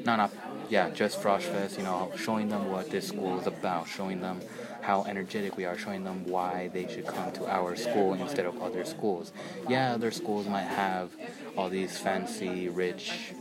no, 0.04 0.16
not, 0.16 0.32
yeah, 0.70 0.88
just 0.90 1.20
Frosh 1.20 1.42
Fest, 1.42 1.76
you 1.76 1.84
know, 1.84 2.10
showing 2.16 2.48
them 2.48 2.70
what 2.70 2.90
this 2.90 3.08
school 3.08 3.38
is 3.38 3.46
about, 3.46 3.86
showing 3.86 4.20
them 4.20 4.40
how 4.80 5.04
energetic 5.04 5.56
we 5.56 5.64
are, 5.64 5.78
showing 5.78 6.04
them 6.04 6.24
why 6.24 6.68
they 6.72 6.88
should 6.88 7.06
come 7.06 7.30
to 7.32 7.46
our 7.46 7.76
school 7.76 8.14
instead 8.14 8.46
of 8.46 8.60
other 8.62 8.84
schools. 8.84 9.32
Yeah, 9.68 9.94
other 9.94 10.10
schools 10.10 10.48
might 10.48 10.62
have 10.62 11.10
all 11.56 11.68
these 11.68 11.98
fancy, 11.98 12.68
rich, 12.68 13.32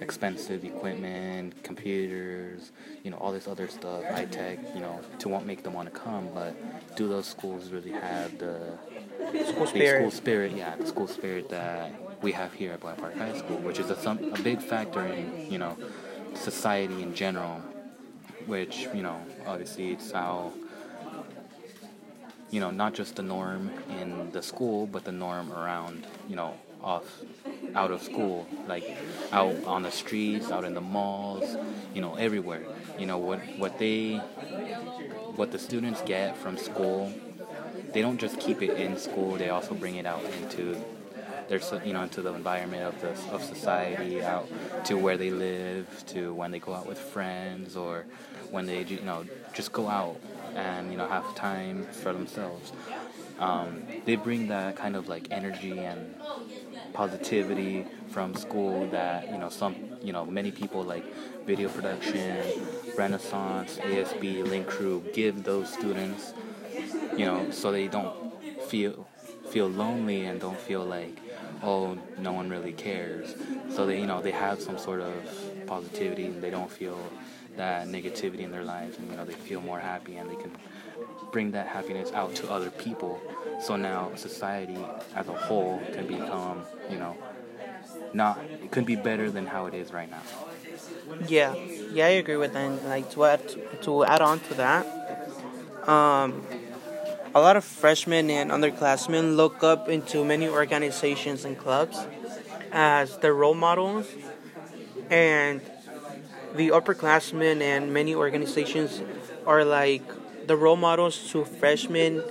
expensive 0.00 0.64
equipment, 0.64 1.62
computers, 1.62 2.72
you 3.04 3.10
know, 3.10 3.16
all 3.18 3.32
this 3.32 3.46
other 3.46 3.68
stuff, 3.68 4.04
high 4.04 4.24
tech, 4.24 4.58
you 4.74 4.80
know, 4.80 5.00
to 5.18 5.28
want 5.28 5.46
make 5.46 5.62
them 5.62 5.74
want 5.74 5.92
to 5.92 5.98
come. 5.98 6.28
But 6.34 6.56
do 6.96 7.08
those 7.08 7.26
schools 7.26 7.70
really 7.70 7.92
have 7.92 8.38
the 8.38 8.78
School 9.46 9.66
spirit. 9.66 10.00
school 10.00 10.10
spirit? 10.10 10.52
Yeah, 10.56 10.76
the 10.76 10.86
school 10.86 11.08
spirit 11.08 11.48
that 11.50 11.92
we 12.22 12.32
have 12.32 12.52
here 12.52 12.72
at 12.72 12.80
Buena 12.80 12.96
Park 12.96 13.16
High 13.16 13.36
School, 13.38 13.58
which 13.58 13.78
is 13.78 13.90
a 13.90 13.96
some 13.96 14.18
a 14.32 14.40
big 14.42 14.60
factor 14.60 15.04
in 15.04 15.50
you 15.50 15.58
know 15.58 15.76
society 16.34 17.02
in 17.02 17.14
general. 17.14 17.62
Which 18.46 18.88
you 18.94 19.02
know, 19.02 19.20
obviously, 19.46 19.92
it's 19.92 20.10
how 20.10 20.52
you 22.50 22.60
know 22.60 22.70
not 22.70 22.94
just 22.94 23.16
the 23.16 23.22
norm 23.22 23.70
in 24.00 24.30
the 24.32 24.42
school, 24.42 24.86
but 24.86 25.04
the 25.04 25.12
norm 25.12 25.52
around 25.52 26.06
you 26.28 26.36
know 26.36 26.54
off 26.82 27.22
out 27.74 27.90
of 27.90 28.02
school, 28.02 28.46
like 28.66 28.96
out 29.32 29.54
on 29.64 29.82
the 29.82 29.90
streets, 29.90 30.50
out 30.50 30.64
in 30.64 30.74
the 30.74 30.80
malls, 30.80 31.56
you 31.94 32.00
know, 32.00 32.14
everywhere. 32.14 32.62
You 32.98 33.06
know 33.06 33.18
what 33.18 33.40
what 33.58 33.78
they 33.78 34.16
what 35.36 35.52
the 35.52 35.58
students 35.58 36.00
get 36.02 36.36
from 36.36 36.56
school, 36.56 37.12
they 37.92 38.02
don't 38.02 38.18
just 38.18 38.38
keep 38.40 38.62
it 38.62 38.78
in 38.78 38.96
school. 38.98 39.36
They 39.36 39.50
also 39.50 39.74
bring 39.74 39.96
it 39.96 40.06
out 40.06 40.24
into 40.24 40.82
their 41.48 41.60
you 41.84 41.92
know 41.92 42.02
into 42.02 42.22
the 42.22 42.32
environment 42.34 42.82
of 42.82 43.00
the 43.00 43.10
of 43.32 43.42
society, 43.42 44.22
out 44.22 44.48
to 44.84 44.96
where 44.96 45.16
they 45.16 45.30
live, 45.30 46.04
to 46.08 46.32
when 46.34 46.50
they 46.50 46.58
go 46.58 46.74
out 46.74 46.86
with 46.86 46.98
friends 46.98 47.76
or 47.76 48.04
when 48.50 48.66
they 48.66 48.82
you 48.84 49.00
know 49.02 49.26
just 49.54 49.72
go 49.72 49.88
out 49.88 50.20
and 50.54 50.90
you 50.90 50.98
know 50.98 51.06
have 51.06 51.34
time 51.34 51.84
for 51.84 52.12
themselves. 52.12 52.72
Um, 53.38 53.82
they 54.04 54.16
bring 54.16 54.48
that 54.48 54.76
kind 54.76 54.96
of 54.96 55.08
like 55.08 55.28
energy 55.30 55.84
and 55.84 56.14
positivity 56.92 57.86
from 58.08 58.34
school 58.34 58.86
that 58.88 59.30
you 59.30 59.38
know 59.38 59.48
some 59.48 59.76
you 60.02 60.12
know 60.12 60.24
many 60.24 60.50
people 60.50 60.82
like 60.82 61.04
video 61.46 61.68
production 61.68 62.36
renaissance 62.96 63.78
asb 63.78 64.44
link 64.48 64.66
crew 64.66 65.04
give 65.12 65.44
those 65.44 65.72
students 65.72 66.32
you 67.16 67.24
know 67.24 67.46
so 67.50 67.72
they 67.72 67.88
don't 67.88 68.12
feel 68.60 69.06
feel 69.50 69.68
lonely 69.68 70.24
and 70.24 70.40
don't 70.40 70.60
feel 70.60 70.84
like 70.84 71.18
oh 71.62 71.96
no 72.18 72.32
one 72.32 72.48
really 72.50 72.72
cares. 72.72 73.34
So 73.70 73.86
they 73.86 74.00
you 74.00 74.06
know 74.06 74.20
they 74.20 74.30
have 74.32 74.60
some 74.60 74.78
sort 74.78 75.00
of 75.00 75.24
positivity 75.66 76.26
and 76.26 76.42
they 76.42 76.50
don't 76.50 76.70
feel 76.70 76.98
that 77.56 77.88
negativity 77.88 78.40
in 78.40 78.50
their 78.52 78.64
lives 78.64 78.98
and 78.98 79.10
you 79.10 79.16
know 79.16 79.24
they 79.24 79.32
feel 79.34 79.60
more 79.60 79.78
happy 79.80 80.16
and 80.16 80.30
they 80.30 80.36
can 80.36 80.50
bring 81.32 81.50
that 81.52 81.66
happiness 81.66 82.12
out 82.12 82.34
to 82.36 82.50
other 82.50 82.70
people. 82.70 83.20
So 83.60 83.76
now 83.76 84.12
society 84.16 84.78
as 85.14 85.28
a 85.28 85.32
whole 85.34 85.82
can 85.92 86.06
become 86.06 86.66
you 86.90 86.98
know 86.98 87.16
not 88.12 88.40
it 88.62 88.70
could 88.70 88.86
be 88.86 88.96
better 88.96 89.30
than 89.30 89.46
how 89.46 89.66
it 89.66 89.74
is 89.74 89.92
right 89.92 90.10
now. 90.10 90.22
Yeah, 91.26 91.54
yeah, 91.92 92.06
I 92.06 92.10
agree 92.22 92.36
with 92.36 92.52
that. 92.54 92.84
Like 92.84 93.10
to 93.12 93.24
add 93.24 93.42
to 93.82 94.04
add 94.04 94.22
on 94.22 94.40
to 94.40 94.54
that, 94.54 94.86
um, 95.88 96.42
a 97.34 97.40
lot 97.40 97.56
of 97.56 97.64
freshmen 97.64 98.30
and 98.30 98.50
underclassmen 98.50 99.36
look 99.36 99.62
up 99.62 99.88
into 99.88 100.24
many 100.24 100.48
organizations 100.48 101.44
and 101.44 101.58
clubs 101.58 101.98
as 102.72 103.18
their 103.18 103.34
role 103.34 103.54
models, 103.54 104.06
and 105.10 105.60
the 106.54 106.68
upperclassmen 106.68 107.60
and 107.60 107.92
many 107.92 108.14
organizations 108.14 109.02
are 109.46 109.64
like 109.64 110.02
the 110.46 110.56
role 110.56 110.76
models 110.76 111.30
to 111.30 111.44
freshmen. 111.44 112.22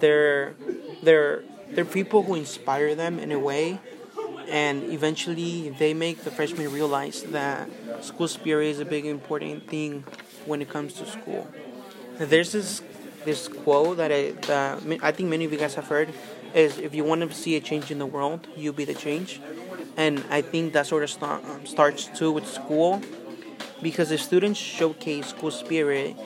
They're 0.00 0.54
they're 1.02 1.42
they're 1.70 1.84
people 1.84 2.22
who 2.22 2.34
inspire 2.34 2.94
them 2.94 3.18
in 3.18 3.32
a 3.32 3.38
way 3.38 3.80
and 4.48 4.84
eventually 4.84 5.70
they 5.70 5.92
make 5.94 6.22
the 6.22 6.30
freshmen 6.30 6.70
realize 6.72 7.22
that 7.24 7.68
school 8.00 8.28
spirit 8.28 8.68
is 8.68 8.80
a 8.80 8.84
big 8.84 9.04
important 9.04 9.68
thing 9.68 10.04
when 10.44 10.62
it 10.62 10.68
comes 10.68 10.94
to 10.94 11.06
school. 11.06 11.48
There's 12.18 12.52
this 12.52 12.80
this 13.26 13.48
quote 13.48 13.98
that 13.98 14.10
I, 14.10 14.30
that 14.48 14.80
I 15.02 15.12
think 15.12 15.28
many 15.28 15.44
of 15.44 15.52
you 15.52 15.58
guys 15.58 15.74
have 15.74 15.88
heard 15.88 16.08
is 16.54 16.78
if 16.78 16.94
you 16.94 17.04
want 17.04 17.20
to 17.20 17.34
see 17.34 17.56
a 17.56 17.60
change 17.60 17.90
in 17.90 17.98
the 17.98 18.06
world, 18.06 18.46
you 18.56 18.72
be 18.72 18.86
the 18.86 18.94
change. 18.94 19.40
And 19.98 20.24
I 20.30 20.40
think 20.40 20.72
that 20.72 20.86
sort 20.86 21.02
of 21.02 21.10
start, 21.10 21.44
um, 21.44 21.66
starts 21.66 22.06
too 22.06 22.32
with 22.32 22.46
school 22.46 23.02
because 23.82 24.10
if 24.10 24.22
students 24.22 24.58
showcase 24.58 25.26
school 25.28 25.50
spirit, 25.50 26.16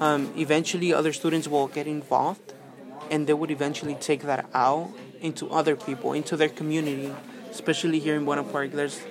um, 0.00 0.32
eventually 0.36 0.94
other 0.94 1.12
students 1.12 1.46
will 1.48 1.68
get 1.68 1.86
involved 1.86 2.54
and 3.10 3.26
they 3.26 3.34
would 3.34 3.50
eventually 3.50 3.94
take 3.94 4.22
that 4.22 4.48
out 4.54 4.90
into 5.20 5.50
other 5.50 5.76
people, 5.76 6.12
into 6.12 6.36
their 6.36 6.48
community. 6.48 7.12
Especially 7.50 7.98
here 7.98 8.16
in 8.16 8.24
Buena 8.24 8.44
Park, 8.44 8.72
there's 8.72 9.02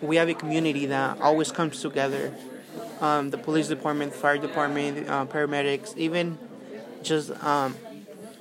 we 0.00 0.16
have 0.16 0.28
a 0.28 0.34
community 0.34 0.86
that 0.86 1.20
always 1.20 1.52
comes 1.52 1.80
together. 1.80 2.34
Um, 3.00 3.30
the 3.30 3.38
police 3.38 3.68
department, 3.68 4.12
fire 4.12 4.38
department, 4.38 5.08
uh, 5.08 5.24
paramedics, 5.26 5.96
even 5.96 6.36
just 7.02 7.30
um, 7.44 7.76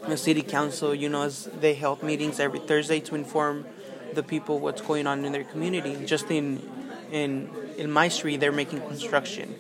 the 0.07 0.17
city 0.17 0.41
council. 0.41 0.95
You 0.95 1.09
know, 1.09 1.29
they 1.29 1.75
held 1.75 2.01
meetings 2.01 2.39
every 2.39 2.59
Thursday 2.59 2.99
to 3.01 3.15
inform 3.15 3.65
the 4.13 4.23
people 4.23 4.59
what's 4.59 4.81
going 4.81 5.05
on 5.05 5.25
in 5.25 5.31
their 5.31 5.43
community. 5.43 6.05
Just 6.05 6.31
in 6.31 6.67
in 7.11 7.49
in 7.77 7.91
my 7.91 8.07
street, 8.07 8.39
they're 8.39 8.51
making 8.51 8.81
construction, 8.81 9.55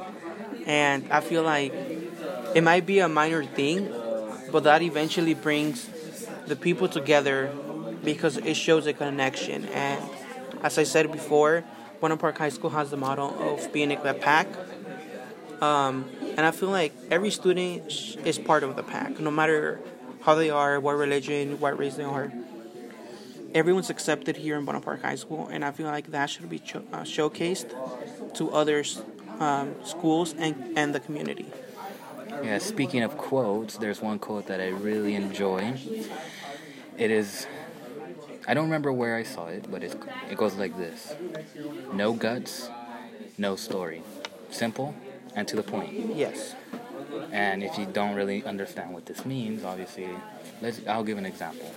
and 0.65 1.07
I 1.11 1.21
feel 1.21 1.43
like 1.43 1.73
it 2.55 2.63
might 2.63 2.85
be 2.87 2.99
a 2.99 3.07
minor 3.07 3.43
thing, 3.43 3.93
but 4.51 4.63
that 4.63 4.81
eventually 4.81 5.35
brings 5.35 5.87
the 6.47 6.55
people 6.55 6.87
together 6.87 7.53
because 8.03 8.37
it 8.37 8.55
shows 8.55 8.87
a 8.87 8.93
connection. 8.93 9.65
And 9.65 10.03
as 10.63 10.77
I 10.77 10.83
said 10.83 11.11
before, 11.11 11.63
Buena 11.99 12.17
Park 12.17 12.37
High 12.37 12.49
School 12.49 12.71
has 12.71 12.89
the 12.89 12.97
model 12.97 13.29
of 13.39 13.71
being 13.73 13.91
a 13.91 14.13
pack. 14.13 14.47
Um, 15.61 16.09
and 16.37 16.41
I 16.41 16.51
feel 16.51 16.69
like 16.69 16.93
every 17.09 17.31
student 17.31 17.91
is 18.25 18.37
part 18.37 18.63
of 18.63 18.75
the 18.75 18.83
pack, 18.83 19.19
no 19.19 19.31
matter 19.31 19.79
how 20.21 20.35
they 20.35 20.49
are, 20.49 20.79
what 20.79 20.97
religion, 20.97 21.59
what 21.59 21.77
race 21.79 21.95
they 21.95 22.03
are. 22.03 22.31
Everyone's 23.55 23.89
accepted 23.89 24.37
here 24.37 24.57
in 24.57 24.65
Buena 24.65 24.81
Park 24.81 25.01
High 25.01 25.15
School, 25.15 25.47
and 25.47 25.65
I 25.65 25.71
feel 25.71 25.87
like 25.87 26.11
that 26.11 26.29
should 26.29 26.49
be 26.49 26.59
cho- 26.59 26.83
uh, 26.93 27.01
showcased 27.01 27.73
to 28.35 28.51
other 28.51 28.83
um, 29.39 29.73
schools 29.83 30.35
and, 30.37 30.77
and 30.77 30.93
the 30.93 30.99
community. 30.99 31.47
Yeah, 32.43 32.59
speaking 32.59 33.01
of 33.01 33.17
quotes, 33.17 33.77
there's 33.77 34.01
one 34.01 34.19
quote 34.19 34.47
that 34.47 34.61
I 34.61 34.67
really 34.67 35.15
enjoy. 35.15 35.73
It 36.97 37.09
is, 37.09 37.47
I 38.47 38.53
don't 38.53 38.65
remember 38.65 38.91
where 38.91 39.15
I 39.15 39.23
saw 39.23 39.47
it, 39.47 39.71
but 39.71 39.81
it 39.81 39.95
goes 40.35 40.55
like 40.55 40.77
this 40.77 41.15
No 41.93 42.13
guts, 42.13 42.69
no 43.39 43.55
story. 43.55 44.03
Simple 44.51 44.93
and 45.37 45.47
to 45.47 45.55
the 45.55 45.63
point. 45.63 45.93
Yes. 46.15 46.55
And 47.31 47.63
if 47.63 47.77
you 47.77 47.85
don't 47.85 48.15
really 48.15 48.43
understand 48.43 48.93
what 48.93 49.05
this 49.05 49.23
means, 49.23 49.63
obviously, 49.63 50.09
let's, 50.61 50.81
I'll 50.87 51.03
give 51.03 51.19
an 51.19 51.25
example. 51.25 51.71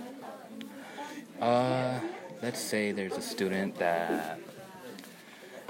Uh, 1.40 2.00
let's 2.42 2.58
say 2.58 2.90
there's 2.90 3.16
a 3.16 3.22
student 3.22 3.76
that 3.78 4.40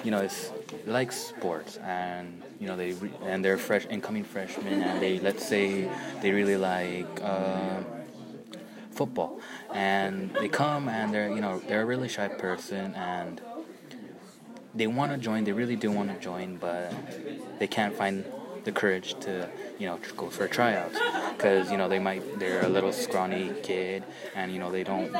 you 0.04 0.11
know 0.11 0.20
is 0.20 0.50
likes 0.87 1.16
sports 1.16 1.76
and 1.78 2.42
you 2.59 2.66
know 2.66 2.75
they 2.75 2.92
re- 2.92 3.12
and 3.23 3.44
they're 3.44 3.59
fresh 3.59 3.87
incoming 3.90 4.25
freshmen 4.25 4.82
and 4.82 5.02
they 5.02 5.18
let's 5.20 5.47
say 5.47 5.90
they 6.23 6.30
really 6.30 6.56
like 6.56 7.20
uh, 7.23 7.82
football 8.92 9.38
and 9.75 10.32
they 10.40 10.49
come 10.49 10.88
and 10.88 11.12
they're 11.12 11.28
you 11.28 11.42
know 11.42 11.61
they're 11.68 11.82
a 11.82 11.87
really 11.87 12.09
shy 12.09 12.28
person 12.28 12.94
and 12.94 13.42
they 14.75 14.87
want 14.87 15.12
to 15.12 15.19
join 15.19 15.45
they 15.45 15.53
really 15.53 15.77
do 15.77 15.91
want 15.91 16.09
to 16.12 16.19
join 16.21 16.57
but 16.57 16.93
they 17.59 17.67
can't 17.67 17.95
find 17.95 18.25
the 18.65 18.73
courage 18.73 19.19
to 19.21 19.49
you 19.79 19.87
know 19.87 19.99
go 20.17 20.29
for 20.29 20.47
tryouts 20.47 20.99
because 21.37 21.71
you 21.71 21.77
know 21.77 21.89
they 21.89 21.99
might 21.99 22.39
they're 22.39 22.65
a 22.65 22.69
little 22.69 22.93
scrawny 22.93 23.53
kid 23.62 24.05
and 24.35 24.53
you 24.53 24.59
know 24.59 24.71
they 24.71 24.85
don't 24.85 25.15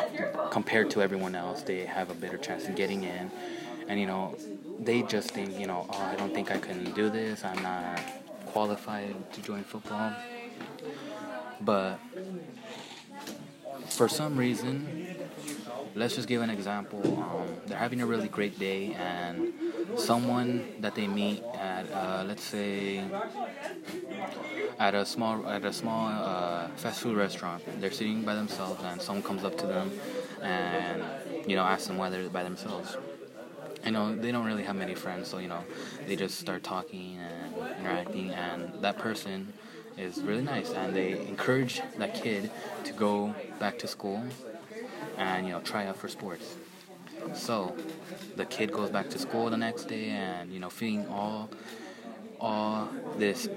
compared 0.51 0.91
to 0.91 1.01
everyone 1.03 1.35
else 1.35 1.63
they 1.63 1.85
have 1.87 2.11
a 2.11 2.15
better 2.15 2.37
chance 2.37 2.67
in 2.67 2.75
getting 2.75 3.05
in. 3.05 3.31
And 3.89 3.99
you 3.99 4.07
know 4.07 4.37
they 4.79 5.03
just 5.03 5.31
think 5.31 5.59
you 5.59 5.67
know 5.67 5.87
oh 5.91 6.03
I 6.03 6.15
don't 6.17 6.35
think 6.35 6.51
I 6.51 6.59
can 6.59 6.93
do 6.93 7.11
this 7.11 7.45
I'm 7.45 7.63
not 7.63 8.01
qualified 8.47 9.33
to 9.33 9.43
join 9.43 9.65
football. 9.65 10.13
But 11.61 11.99
for 13.89 14.09
some 14.09 14.37
reason 14.37 15.10
let's 15.95 16.15
just 16.17 16.29
give 16.29 16.43
an 16.43 16.51
example. 16.51 17.03
Um, 17.05 17.49
they're 17.67 17.79
having 17.79 18.01
a 18.01 18.07
really 18.07 18.29
great 18.29 18.59
day, 18.59 18.95
and 18.95 19.53
someone 19.97 20.67
that 20.81 20.95
they 20.95 21.07
meet 21.07 21.43
at, 21.55 21.91
uh, 21.93 22.25
let's 22.27 22.43
say, 22.43 23.03
at 24.79 24.95
a 24.95 25.05
small 25.05 25.47
at 25.49 25.65
a 25.65 25.73
small 25.73 26.09
uh, 26.09 26.69
fast 26.77 27.01
food 27.01 27.17
restaurant, 27.17 27.63
they're 27.81 27.91
sitting 27.91 28.23
by 28.23 28.35
themselves, 28.35 28.83
and 28.85 29.01
someone 29.01 29.23
comes 29.23 29.45
up 29.45 29.57
to 29.59 29.67
them, 29.67 29.91
and 30.43 31.03
you 31.47 31.57
know 31.57 31.63
asks 31.65 31.87
them 31.87 31.99
why 31.99 32.09
they're 32.11 32.29
by 32.29 32.43
themselves. 32.43 32.97
You 33.85 33.93
know 33.93 34.15
they 34.15 34.33
don't 34.33 34.47
really 34.47 34.63
have 34.65 34.77
many 34.77 34.95
friends, 34.95 35.29
so 35.29 35.39
you 35.39 35.49
know 35.49 35.65
they 36.07 36.17
just 36.17 36.39
start 36.39 36.63
talking 36.63 37.19
and 37.19 37.79
interacting, 37.79 38.31
and 38.31 38.73
that 38.83 38.99
person 38.99 39.53
is 39.99 40.23
really 40.23 40.43
nice, 40.43 40.71
and 40.73 40.95
they 40.95 41.13
encourage 41.13 41.81
that 41.99 42.15
kid 42.15 42.51
to 42.85 42.93
go 42.93 43.35
back 43.59 43.79
to 43.81 43.87
school 43.89 44.25
and 45.21 45.47
you 45.47 45.53
know 45.53 45.61
try 45.61 45.87
out 45.87 45.97
for 45.97 46.09
sports. 46.09 46.57
So 47.35 47.77
the 48.37 48.47
kid 48.47 48.73
goes 48.73 48.91
back 48.91 49.11
to 49.11 49.19
school 49.19 49.51
the 49.51 49.57
next 49.57 49.85
day, 49.85 50.09
and 50.09 50.53
you 50.53 50.59
know 50.59 50.71
feeling 50.71 51.07
all 51.09 51.51
all 52.41 52.89
this 53.19 53.49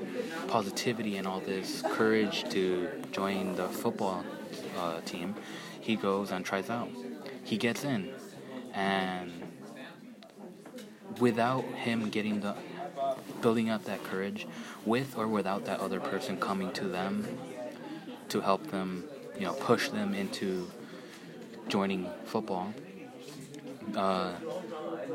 positivity 0.50 1.15
and 1.15 1.25
all 1.25 1.39
this 1.39 1.82
courage 1.93 2.43
to 2.50 2.89
join 3.12 3.55
the 3.55 3.70
football 3.70 4.25
uh, 4.77 5.00
team, 5.01 5.34
he 5.79 5.96
goes 5.96 6.32
and 6.32 6.46
tries 6.46 6.70
out. 6.70 6.89
He 7.46 7.58
gets 7.58 7.86
in, 7.86 8.13
and 8.74 9.32
without 11.20 11.63
him 11.63 12.10
getting 12.10 12.41
the 12.41 12.55
building 13.41 13.70
up 13.70 13.86
that 13.86 14.03
courage, 14.03 14.46
with 14.86 15.17
or 15.17 15.27
without 15.27 15.65
that 15.65 15.79
other 15.79 16.01
person 16.01 16.38
coming 16.38 16.72
to 16.74 16.86
them 16.86 17.25
to 18.27 18.41
help 18.41 18.67
them, 18.67 19.05
you 19.38 19.46
know, 19.46 19.53
push 19.53 19.89
them 19.89 20.13
into 20.13 20.70
joining 21.67 22.10
football, 22.25 22.74
uh, 23.96 24.34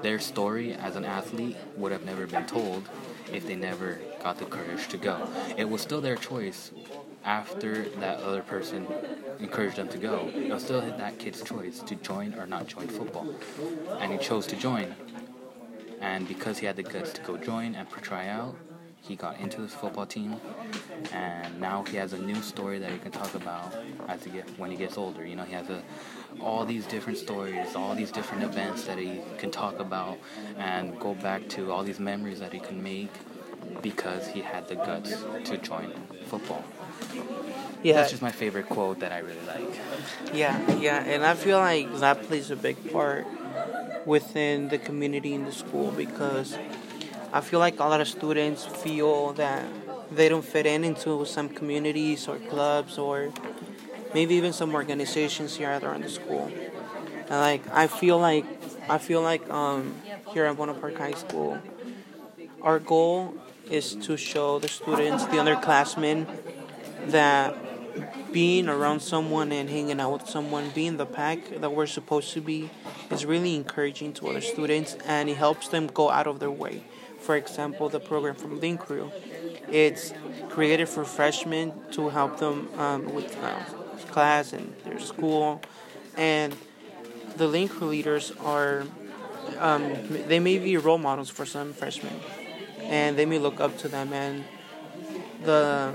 their 0.02 0.18
story 0.18 0.74
as 0.74 0.96
an 0.96 1.04
athlete 1.04 1.56
would 1.76 1.92
have 1.92 2.04
never 2.04 2.26
been 2.26 2.46
told 2.46 2.88
if 3.32 3.46
they 3.46 3.56
never 3.56 3.98
got 4.22 4.38
the 4.38 4.44
courage 4.44 4.88
to 4.88 4.96
go. 4.96 5.28
It 5.56 5.68
was 5.68 5.80
still 5.80 6.00
their 6.00 6.16
choice 6.16 6.70
after 7.24 7.88
that 8.00 8.20
other 8.20 8.42
person 8.42 8.86
encouraged 9.38 9.76
them 9.76 9.88
to 9.88 9.98
go. 9.98 10.30
It 10.34 10.50
was 10.50 10.62
still 10.64 10.80
that 10.80 11.18
kid's 11.18 11.42
choice 11.42 11.80
to 11.80 11.94
join 11.96 12.34
or 12.34 12.46
not 12.46 12.66
join 12.66 12.88
football. 12.88 13.34
And 13.98 14.12
he 14.12 14.18
chose 14.18 14.46
to 14.48 14.56
join. 14.56 14.94
And 16.00 16.28
because 16.28 16.58
he 16.58 16.66
had 16.66 16.76
the 16.76 16.82
guts 16.82 17.12
to 17.14 17.22
go 17.22 17.36
join 17.36 17.74
and 17.74 17.88
try 17.90 18.28
out, 18.28 18.56
he 19.00 19.16
got 19.16 19.38
into 19.40 19.60
this 19.60 19.72
football 19.74 20.06
team, 20.06 20.36
and 21.12 21.60
now 21.60 21.84
he 21.84 21.96
has 21.96 22.12
a 22.12 22.18
new 22.18 22.40
story 22.42 22.78
that 22.78 22.90
he 22.90 22.98
can 22.98 23.10
talk 23.10 23.34
about 23.34 23.74
as 24.08 24.24
he 24.24 24.30
get 24.30 24.48
when 24.58 24.70
he 24.70 24.76
gets 24.76 24.98
older. 24.98 25.26
You 25.26 25.36
know, 25.36 25.44
he 25.44 25.54
has 25.54 25.68
a 25.70 25.82
all 26.40 26.64
these 26.64 26.86
different 26.86 27.18
stories, 27.18 27.74
all 27.74 27.94
these 27.94 28.10
different 28.10 28.44
events 28.44 28.84
that 28.84 28.98
he 28.98 29.20
can 29.38 29.50
talk 29.50 29.78
about, 29.78 30.18
and 30.58 30.98
go 31.00 31.14
back 31.14 31.48
to 31.50 31.72
all 31.72 31.82
these 31.82 31.98
memories 31.98 32.40
that 32.40 32.52
he 32.52 32.60
can 32.60 32.82
make 32.82 33.10
because 33.82 34.28
he 34.28 34.40
had 34.40 34.68
the 34.68 34.74
guts 34.74 35.24
to 35.44 35.56
join 35.58 35.92
football. 36.26 36.64
Yeah. 37.82 37.94
That's 37.94 38.10
just 38.10 38.22
my 38.22 38.32
favorite 38.32 38.68
quote 38.68 39.00
that 39.00 39.12
I 39.12 39.18
really 39.18 39.46
like. 39.46 39.78
Yeah, 40.34 40.78
yeah, 40.78 41.02
and 41.02 41.24
I 41.24 41.34
feel 41.34 41.58
like 41.58 41.92
that 41.98 42.24
plays 42.24 42.50
a 42.50 42.56
big 42.56 42.92
part 42.92 43.26
within 44.04 44.68
the 44.68 44.78
community 44.78 45.34
in 45.34 45.44
the 45.44 45.52
school 45.52 45.90
because 45.90 46.56
I 47.32 47.40
feel 47.42 47.58
like 47.58 47.78
a 47.78 47.84
lot 47.84 48.00
of 48.00 48.08
students 48.08 48.64
feel 48.64 49.34
that 49.34 49.64
they 50.10 50.28
don't 50.28 50.44
fit 50.44 50.64
in 50.64 50.84
into 50.84 51.24
some 51.26 51.48
communities 51.48 52.26
or 52.26 52.38
clubs 52.38 52.96
or 52.96 53.30
maybe 54.14 54.34
even 54.34 54.52
some 54.52 54.74
organizations 54.74 55.56
here 55.56 55.78
around 55.82 56.04
the 56.04 56.08
school. 56.08 56.50
And 57.28 57.30
like 57.30 57.62
I 57.72 57.86
feel 57.86 58.18
like 58.18 58.46
I 58.88 58.96
feel 58.96 59.20
like 59.20 59.48
um, 59.50 59.94
here 60.32 60.46
at 60.46 60.56
Buena 60.56 60.72
Park 60.72 60.96
High 60.96 61.12
School, 61.12 61.58
our 62.62 62.78
goal 62.78 63.34
is 63.70 63.94
to 63.96 64.16
show 64.16 64.58
the 64.58 64.68
students, 64.68 65.26
the 65.26 65.36
underclassmen, 65.36 66.26
that 67.08 68.32
being 68.32 68.68
around 68.68 69.00
someone 69.00 69.52
and 69.52 69.68
hanging 69.68 70.00
out 70.00 70.12
with 70.12 70.28
someone, 70.28 70.70
being 70.74 70.96
the 70.96 71.04
pack 71.04 71.60
that 71.60 71.70
we're 71.70 71.86
supposed 71.86 72.32
to 72.32 72.40
be, 72.40 72.70
is 73.10 73.26
really 73.26 73.54
encouraging 73.54 74.14
to 74.14 74.28
other 74.28 74.40
students 74.40 74.96
and 75.06 75.28
it 75.28 75.36
helps 75.36 75.68
them 75.68 75.86
go 75.88 76.10
out 76.10 76.26
of 76.26 76.40
their 76.40 76.50
way. 76.50 76.82
For 77.28 77.36
example, 77.36 77.90
the 77.90 78.00
program 78.00 78.34
from 78.34 78.58
Link 78.58 78.80
Crew. 78.80 79.12
It's 79.70 80.14
created 80.48 80.88
for 80.88 81.04
freshmen 81.04 81.74
to 81.90 82.08
help 82.08 82.38
them 82.38 82.70
um, 82.78 83.14
with 83.14 83.36
uh, 83.44 83.62
class 84.10 84.54
and 84.54 84.74
their 84.86 84.98
school. 84.98 85.60
And 86.16 86.56
the 87.36 87.46
Link 87.46 87.72
Crew 87.72 87.88
leaders 87.88 88.32
are, 88.40 88.84
um, 89.58 89.92
they 90.26 90.40
may 90.40 90.58
be 90.58 90.74
role 90.78 90.96
models 90.96 91.28
for 91.28 91.44
some 91.44 91.74
freshmen. 91.74 92.18
And 92.80 93.18
they 93.18 93.26
may 93.26 93.38
look 93.38 93.60
up 93.60 93.76
to 93.80 93.88
them. 93.88 94.14
And 94.14 94.46
the 95.44 95.92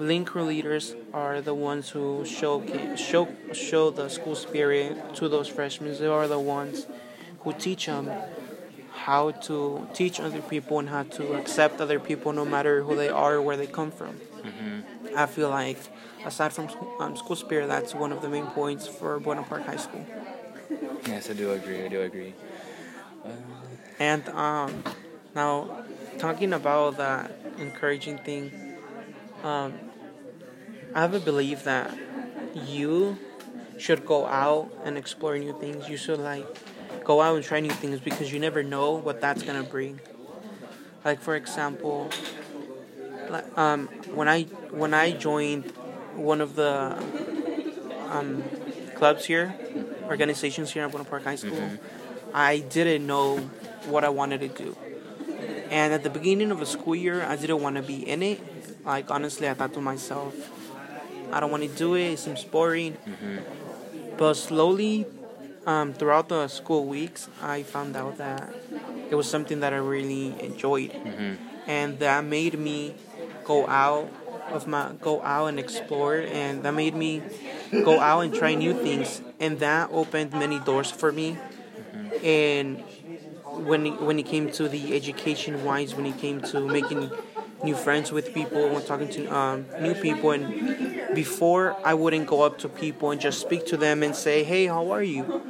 Link 0.00 0.26
Crew 0.26 0.42
leaders 0.42 0.96
are 1.14 1.40
the 1.40 1.54
ones 1.54 1.90
who 1.90 2.24
show 2.24 2.60
show 2.96 3.28
show 3.52 3.90
the 3.90 4.08
school 4.08 4.34
spirit 4.34 5.14
to 5.14 5.28
those 5.28 5.46
freshmen. 5.46 5.96
They 5.96 6.08
are 6.08 6.26
the 6.26 6.40
ones 6.40 6.88
who 7.42 7.52
teach 7.52 7.86
them 7.86 8.10
how 9.06 9.32
to 9.32 9.88
teach 9.94 10.20
other 10.20 10.40
people 10.42 10.78
and 10.78 10.88
how 10.88 11.02
to 11.02 11.34
accept 11.34 11.80
other 11.80 11.98
people, 11.98 12.32
no 12.32 12.44
matter 12.44 12.82
who 12.82 12.94
they 12.94 13.08
are 13.08 13.34
or 13.34 13.42
where 13.42 13.56
they 13.56 13.66
come 13.66 13.90
from. 13.90 14.14
Mm-hmm. 14.42 15.16
I 15.16 15.26
feel 15.26 15.50
like, 15.50 15.78
aside 16.24 16.52
from 16.52 16.68
um, 17.00 17.16
school 17.16 17.34
spirit, 17.34 17.66
that's 17.66 17.94
one 17.94 18.12
of 18.12 18.22
the 18.22 18.28
main 18.28 18.46
points 18.46 18.86
for 18.86 19.18
Buena 19.18 19.42
Park 19.42 19.66
High 19.66 19.76
School. 19.76 20.06
Yes, 21.06 21.28
I 21.28 21.32
do 21.32 21.50
agree. 21.50 21.84
I 21.84 21.88
do 21.88 22.00
agree. 22.02 22.34
Uh, 23.24 23.30
And 23.98 24.28
um, 24.30 24.84
now, 25.34 25.84
talking 26.18 26.52
about 26.52 26.96
that 26.96 27.30
encouraging 27.58 28.18
thing, 28.18 28.50
um, 29.42 29.74
I 30.94 31.00
have 31.00 31.14
a 31.14 31.20
belief 31.20 31.64
that 31.64 31.90
you 32.66 33.18
should 33.78 34.06
go 34.06 34.26
out 34.26 34.70
and 34.84 34.96
explore 34.96 35.36
new 35.38 35.58
things. 35.58 35.88
You 35.88 35.96
should 35.96 36.20
like 36.20 36.46
go 37.04 37.20
out 37.20 37.36
and 37.36 37.44
try 37.44 37.60
new 37.60 37.70
things 37.70 38.00
because 38.00 38.32
you 38.32 38.38
never 38.38 38.62
know 38.62 38.92
what 38.92 39.20
that's 39.20 39.42
gonna 39.42 39.62
bring. 39.62 40.00
Like 41.04 41.20
for 41.20 41.36
example, 41.36 42.10
um, 43.56 43.88
when 44.14 44.28
I 44.28 44.44
when 44.70 44.94
I 44.94 45.12
joined 45.12 45.70
one 46.14 46.40
of 46.40 46.54
the 46.54 46.96
um, 48.08 48.44
clubs 48.94 49.24
here, 49.24 49.54
organizations 50.04 50.70
here 50.70 50.84
at 50.84 50.90
Buena 50.90 51.04
Park 51.04 51.24
High 51.24 51.36
School, 51.36 51.70
I 52.34 52.58
didn't 52.58 53.06
know 53.06 53.38
what 53.86 54.04
I 54.04 54.10
wanted 54.10 54.40
to 54.40 54.48
do. 54.48 54.76
And 55.70 55.94
at 55.94 56.02
the 56.02 56.10
beginning 56.10 56.50
of 56.50 56.60
the 56.60 56.66
school 56.66 56.94
year, 56.94 57.22
I 57.22 57.36
didn't 57.36 57.62
want 57.62 57.76
to 57.76 57.82
be 57.82 58.06
in 58.08 58.22
it. 58.22 58.40
Like 58.84 59.10
honestly, 59.10 59.48
I 59.48 59.54
thought 59.54 59.72
to 59.74 59.80
myself, 59.80 60.34
I 61.32 61.40
don't 61.40 61.50
want 61.50 61.62
to 61.62 61.68
do 61.68 61.94
it. 61.94 62.12
It 62.12 62.18
seems 62.18 62.44
boring. 62.44 62.96
But 64.18 64.34
slowly, 64.34 65.06
um, 65.66 65.92
throughout 65.92 66.28
the 66.28 66.48
school 66.48 66.86
weeks, 66.86 67.28
I 67.40 67.62
found 67.62 67.96
out 67.96 68.18
that 68.18 68.54
it 69.10 69.14
was 69.14 69.28
something 69.28 69.60
that 69.60 69.72
I 69.72 69.76
really 69.76 70.34
enjoyed, 70.42 70.92
and 71.66 71.98
that 72.00 72.24
made 72.24 72.58
me 72.58 72.94
go 73.44 73.66
out 73.66 74.10
of 74.50 74.66
my 74.66 74.92
go 75.00 75.22
out 75.22 75.46
and 75.46 75.58
explore, 75.58 76.16
and 76.16 76.62
that 76.62 76.72
made 76.74 76.94
me 76.94 77.22
go 77.70 78.00
out 78.00 78.20
and 78.20 78.34
try 78.34 78.54
new 78.54 78.74
things, 78.74 79.22
and 79.40 79.58
that 79.60 79.90
opened 79.92 80.32
many 80.32 80.58
doors 80.60 80.90
for 80.90 81.12
me. 81.12 81.38
And 82.22 82.80
when 83.44 83.86
it, 83.86 84.00
when 84.00 84.18
it 84.18 84.26
came 84.26 84.50
to 84.52 84.68
the 84.68 84.94
education 84.96 85.64
wise, 85.64 85.94
when 85.94 86.06
it 86.06 86.18
came 86.18 86.40
to 86.40 86.60
making 86.60 87.10
new 87.62 87.74
friends 87.74 88.10
with 88.10 88.34
people, 88.34 88.68
when 88.70 88.84
talking 88.84 89.08
to 89.10 89.26
um, 89.28 89.66
new 89.80 89.94
people, 89.94 90.32
and 90.32 90.91
before 91.14 91.76
I 91.84 91.94
wouldn't 91.94 92.26
go 92.26 92.42
up 92.42 92.58
to 92.60 92.68
people 92.68 93.10
and 93.10 93.20
just 93.20 93.40
speak 93.40 93.66
to 93.66 93.76
them 93.76 94.02
and 94.02 94.14
say, 94.14 94.44
"Hey, 94.44 94.66
how 94.66 94.90
are 94.90 95.02
you?" 95.02 95.42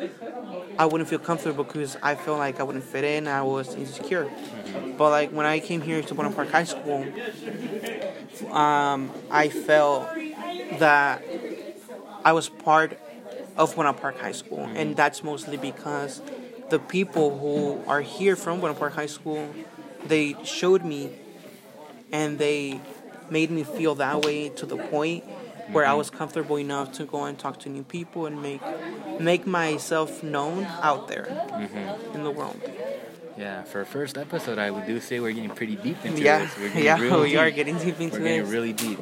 I 0.79 0.87
wouldn't 0.87 1.09
feel 1.09 1.19
comfortable 1.19 1.65
because 1.65 1.97
I 2.03 2.15
felt 2.15 2.39
like 2.39 2.59
I 2.59 2.63
wouldn't 2.63 2.85
fit 2.85 3.05
in. 3.05 3.29
I 3.29 3.43
was 3.43 3.75
insecure. 3.75 4.31
But 4.97 5.11
like 5.11 5.31
when 5.31 5.47
I 5.47 5.61
came 5.61 5.81
here 5.81 6.03
to 6.03 6.15
Buena 6.15 6.31
Park 6.31 6.51
High 6.51 6.65
School, 6.65 7.07
um, 8.51 9.11
I 9.31 9.49
felt 9.49 10.09
that 10.79 11.23
I 12.25 12.33
was 12.33 12.49
part 12.49 12.99
of 13.57 13.75
Buena 13.75 13.93
Park 13.93 14.19
High 14.19 14.33
School, 14.33 14.69
and 14.75 14.97
that's 14.97 15.23
mostly 15.23 15.57
because 15.57 16.23
the 16.71 16.79
people 16.79 17.39
who 17.39 17.83
are 17.89 18.01
here 18.01 18.37
from 18.37 18.61
Buena 18.61 18.75
Park 18.75 18.95
High 18.95 19.07
School, 19.07 19.55
they 20.07 20.37
showed 20.45 20.85
me, 20.85 21.11
and 22.11 22.39
they 22.39 22.81
made 23.31 23.51
me 23.51 23.65
feel 23.65 23.95
that 23.97 24.25
way 24.25 24.49
to 24.51 24.67
the 24.67 24.77
point 24.77 25.25
where 25.71 25.87
I 25.87 25.95
was 25.95 26.11
comfortable 26.11 26.57
enough 26.59 26.93
to 26.93 27.05
go 27.05 27.25
and 27.25 27.39
talk 27.39 27.59
to 27.61 27.69
new 27.69 27.83
people 27.85 28.27
and 28.27 28.43
make 28.43 28.61
make 29.21 29.47
myself 29.47 30.23
known 30.23 30.67
out 30.83 31.09
there 31.09 31.27
in 32.15 32.25
the 32.25 32.31
world. 32.31 32.61
yeah, 33.37 33.63
for 33.63 33.79
our 33.81 33.85
first 33.85 34.19
episode, 34.19 34.59
I 34.59 34.71
would 34.71 34.87
do 34.87 35.01
say 35.01 35.21
we're 35.21 35.33
getting 35.33 35.51
pretty 35.51 35.77
deep 35.77 36.05
into 36.05 36.23
Yeah, 36.23 36.39
this. 36.41 36.57
We're 36.59 36.69
getting 36.69 36.85
yeah, 36.85 36.99
real 37.01 37.21
we 37.21 37.31
deep. 37.31 37.39
are 37.39 37.51
getting 37.51 37.79
deep 37.79 38.01
into 38.01 38.19
We're 38.19 38.25
getting 38.25 38.43
this. 38.43 38.51
really 38.53 38.73
deep. 38.73 38.99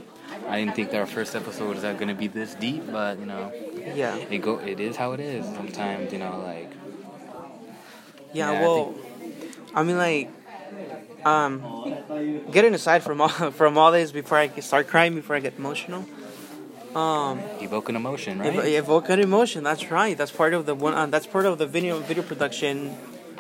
I 0.49 0.59
didn't 0.61 0.75
think 0.75 0.91
that 0.91 0.99
our 1.01 1.07
first 1.07 1.35
episode 1.35 1.75
was 1.75 1.83
going 1.83 2.09
to 2.09 2.15
be 2.15 2.27
this 2.27 2.55
deep, 2.55 2.83
but 2.91 3.19
you 3.19 3.27
know, 3.27 3.53
Yeah. 3.95 4.17
it 4.17 4.39
go. 4.39 4.59
It 4.59 4.81
is 4.81 4.97
how 4.97 5.13
it 5.13 5.21
is. 5.21 5.45
Sometimes 5.47 6.13
you 6.13 6.19
know, 6.19 6.41
like 6.45 6.71
Yeah, 8.33 8.51
Yeah, 8.53 8.59
I 8.59 8.63
well, 8.63 8.95
I, 9.75 9.83
mean, 9.83 9.97
like, 9.99 10.29
um, 11.25 11.63
getting 12.51 12.75
aside 12.75 13.03
from 13.03 13.21
all 13.21 13.29
from 13.61 13.79
all 13.79 13.93
this 13.93 14.13
before 14.13 14.39
I 14.39 14.49
start 14.61 14.87
crying, 14.89 15.15
before 15.15 15.37
I 15.37 15.41
get 15.41 15.55
emotional. 15.59 16.05
Um, 16.95 17.39
evoke 17.61 17.89
an 17.89 17.97
emotion, 17.97 18.39
right? 18.41 18.55
ev- 18.57 18.65
evoke 18.67 19.09
an 19.11 19.21
emotion. 19.21 19.63
That's 19.63 19.91
right. 19.91 20.17
That's 20.19 20.33
part 20.33 20.55
of 20.55 20.67
the 20.67 20.75
one. 20.75 20.95
Uh, 20.95 21.07
that's 21.07 21.27
part 21.27 21.47
of 21.47 21.59
the 21.59 21.67
video 21.67 22.01
video 22.01 22.23
production 22.25 22.97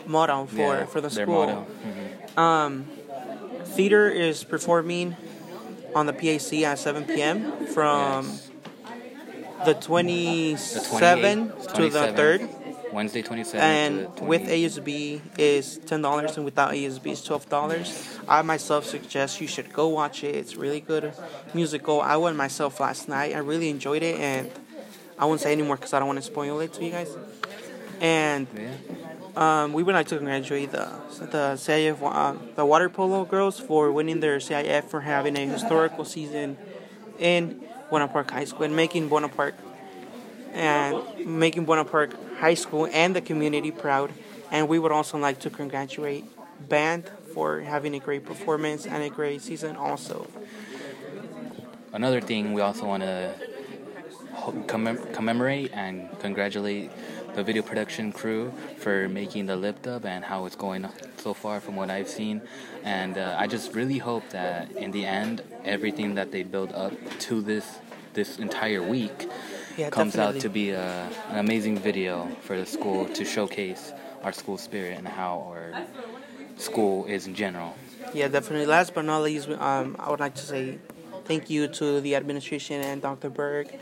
model 0.07 0.47
for 0.47 0.57
Yeah, 0.57 0.87
for 0.87 1.01
the 1.01 1.11
school. 1.11 1.67
Mhm. 1.85 2.39
Um, 2.39 2.85
theater 3.65 4.09
is 4.09 4.45
performing 4.45 5.17
on 5.95 6.07
the 6.07 6.13
PAC 6.13 6.63
at 6.65 6.79
7 6.79 7.05
p.m. 7.05 7.67
from 7.67 8.27
Yes. 8.27 8.51
the 9.67 9.75
The 9.75 9.81
27th 9.81 11.75
to 11.75 11.89
the 11.91 12.13
3rd. 12.15 12.49
Wednesday, 12.92 13.22
twenty 13.22 13.44
seventh. 13.44 13.62
And 14.18 14.29
with 14.29 14.42
ASB 14.42 15.20
is 15.38 15.79
ten 15.79 16.03
dollars, 16.03 16.37
and 16.37 16.44
without 16.44 16.72
ASB 16.72 17.07
is 17.07 17.22
twelve 17.22 17.48
dollars. 17.48 18.18
I 18.29 18.42
myself 18.42 18.85
suggest 18.85 19.40
you 19.40 19.46
should 19.46 19.72
go 19.72 19.88
watch 19.88 20.24
it. 20.24 20.35
It's 20.35 20.57
really 20.57 20.81
good 20.81 21.12
musical. 21.55 22.00
I 22.00 22.16
went 22.16 22.37
myself 22.37 22.81
last 22.81 23.09
night. 23.09 23.35
I 23.35 23.38
really 23.38 23.70
enjoyed 23.70 24.03
it, 24.03 24.18
and 24.18 24.50
I 25.18 25.26
won't 25.26 25.40
say 25.40 25.53
anymore 25.53 25.76
because 25.76 25.92
I 25.92 25.98
don't 25.98 26.09
want 26.09 26.18
to 26.18 26.24
spoil 26.24 26.61
it 26.61 26.72
to 26.74 26.85
you 26.85 26.90
guys. 26.90 27.14
And 28.00 28.46
yeah. 28.57 29.64
um, 29.64 29.72
we 29.72 29.83
would 29.83 29.94
like 29.94 30.09
to 30.09 30.16
congratulate 30.16 30.72
the 30.72 30.88
the 31.18 31.55
CIF 31.57 31.98
uh, 32.03 32.35
the 32.57 32.64
water 32.64 32.88
polo 32.88 33.24
girls 33.24 33.61
for 33.61 33.92
winning 33.92 34.20
their 34.20 34.38
CIF 34.38 34.85
for 34.85 35.03
having 35.03 35.37
a 35.37 35.46
historical 35.46 36.05
season 36.05 36.57
in 37.18 37.61
Buena 37.90 38.09
Park 38.09 38.31
High 38.31 38.44
School 38.44 38.64
and 38.64 38.74
making 38.74 39.09
Buena 39.09 39.29
Park 39.29 39.55
and 40.53 41.27
making 41.27 41.65
Buena 41.65 41.85
Park 41.85 42.15
High 42.39 42.55
School 42.55 42.89
and 42.93 43.15
the 43.15 43.21
community 43.21 43.71
proud. 43.71 44.13
And 44.51 44.69
we 44.69 44.79
would 44.79 44.93
also 44.93 45.19
like 45.19 45.41
to 45.41 45.51
congratulate 45.51 46.25
band 46.69 47.11
for 47.33 47.61
having 47.61 47.95
a 47.95 48.01
great 48.01 48.25
performance 48.25 48.87
and 48.87 49.03
a 49.03 49.11
great 49.11 49.43
season 49.43 49.77
also. 49.77 50.27
Another 51.93 52.21
thing 52.21 52.53
we 52.53 52.61
also 52.61 52.87
want 52.87 53.03
to 53.03 53.35
commem- 54.67 55.13
commemorate 55.13 55.71
and 55.73 56.09
congratulate 56.21 56.91
the 57.35 57.45
video 57.45 57.63
production 57.63 58.13
crew 58.13 58.53
for 58.79 59.09
making 59.09 59.47
the 59.47 59.57
lip 59.57 59.83
dub 59.83 60.05
and 60.05 60.25
how 60.25 60.47
it's 60.47 60.57
going 60.57 60.89
so 61.17 61.33
far 61.33 61.61
from 61.61 61.77
what 61.77 61.91
I've 61.91 62.09
seen. 62.09 62.43
And 62.83 63.17
uh, 63.17 63.37
I 63.39 63.47
just 63.47 63.75
really 63.75 63.99
hope 63.99 64.29
that 64.31 64.73
in 64.73 64.91
the 64.91 65.07
end, 65.07 65.43
everything 65.65 66.15
that 66.17 66.33
they 66.33 66.43
build 66.43 66.73
up 66.73 66.93
to 67.21 67.41
this 67.41 67.79
this 68.13 68.39
entire 68.39 68.83
week 68.83 69.31
Yeah, 69.81 69.88
comes 69.88 70.16
out 70.19 70.38
to 70.40 70.51
be 70.51 70.73
a, 70.73 71.09
an 71.31 71.38
amazing 71.38 71.79
video 71.79 72.29
for 72.43 72.55
the 72.55 72.66
school 72.66 73.07
to 73.09 73.25
showcase 73.25 73.95
our 74.23 74.31
school 74.31 74.59
spirit 74.59 74.99
and 74.99 75.09
how 75.09 75.47
our 75.49 75.87
school 76.59 77.07
is 77.07 77.27
in 77.27 77.35
general. 77.35 77.75
Yeah, 78.12 78.29
definitely. 78.29 78.66
Last 78.66 78.93
but 78.93 79.07
not 79.07 79.23
least, 79.23 79.49
um, 79.49 79.97
I 79.99 80.11
would 80.11 80.21
like 80.21 80.35
to 80.35 80.43
say 80.43 80.77
thank 81.25 81.49
you 81.49 81.66
to 81.66 82.03
the 82.03 82.14
administration 82.14 82.83
and 82.83 83.01
Dr. 83.01 83.31
Berg 83.31 83.75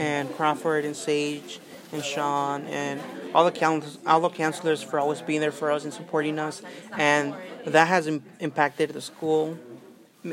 and 0.00 0.34
Crawford 0.34 0.84
and 0.84 0.96
Sage 0.96 1.60
and 1.92 2.02
Sean 2.02 2.64
and 2.66 3.00
all 3.32 3.44
the 3.44 3.52
counselors, 3.52 3.98
all 4.04 4.22
the 4.22 4.30
counselors 4.30 4.82
for 4.82 4.98
always 4.98 5.22
being 5.22 5.40
there 5.40 5.52
for 5.52 5.70
us 5.70 5.84
and 5.84 5.94
supporting 5.94 6.40
us. 6.40 6.60
And 6.98 7.36
that 7.66 7.86
has 7.86 8.08
Im- 8.08 8.24
impacted 8.40 8.90
the 8.90 9.00
school. 9.00 9.56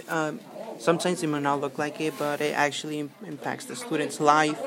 Um, 0.10 0.40
sometimes 0.80 1.22
it 1.22 1.28
may 1.28 1.40
not 1.40 1.62
look 1.62 1.78
like 1.78 2.02
it, 2.02 2.16
but 2.18 2.42
it 2.42 2.56
actually 2.56 3.08
impacts 3.28 3.66
the 3.66 3.76
students' 3.76 4.20
life 4.20 4.60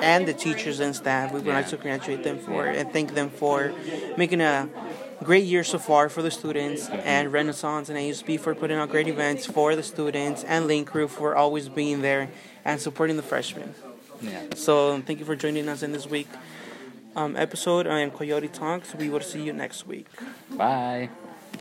and 0.00 0.26
the 0.26 0.34
teachers 0.34 0.80
and 0.80 0.94
staff. 0.94 1.32
We 1.32 1.40
would 1.40 1.54
like 1.54 1.68
to 1.68 1.76
congratulate 1.76 2.24
them 2.24 2.38
for 2.38 2.66
and 2.66 2.92
thank 2.92 3.14
them 3.14 3.30
for 3.30 3.72
making 4.16 4.40
a 4.40 4.68
great 5.22 5.44
year 5.44 5.64
so 5.64 5.78
far 5.78 6.08
for 6.08 6.22
the 6.22 6.30
students 6.30 6.88
and 6.88 7.32
Renaissance 7.32 7.88
and 7.88 7.98
ASB 7.98 8.40
for 8.40 8.54
putting 8.54 8.78
out 8.78 8.90
great 8.90 9.08
events 9.08 9.46
for 9.46 9.76
the 9.76 9.82
students 9.82 10.44
and 10.44 10.66
Link 10.66 10.88
Crew 10.88 11.08
for 11.08 11.36
always 11.36 11.68
being 11.68 12.02
there 12.02 12.30
and 12.64 12.80
supporting 12.80 13.16
the 13.16 13.22
freshmen. 13.22 13.74
Yeah. 14.20 14.42
So 14.54 15.00
thank 15.00 15.18
you 15.18 15.24
for 15.24 15.36
joining 15.36 15.68
us 15.68 15.82
in 15.82 15.92
this 15.92 16.06
week 16.06 16.28
um, 17.16 17.36
episode 17.36 17.86
on 17.86 18.10
Coyote 18.10 18.48
Talks. 18.48 18.94
We 18.94 19.08
will 19.08 19.20
see 19.20 19.42
you 19.42 19.52
next 19.52 19.86
week. 19.86 20.06
Bye. 20.50 21.10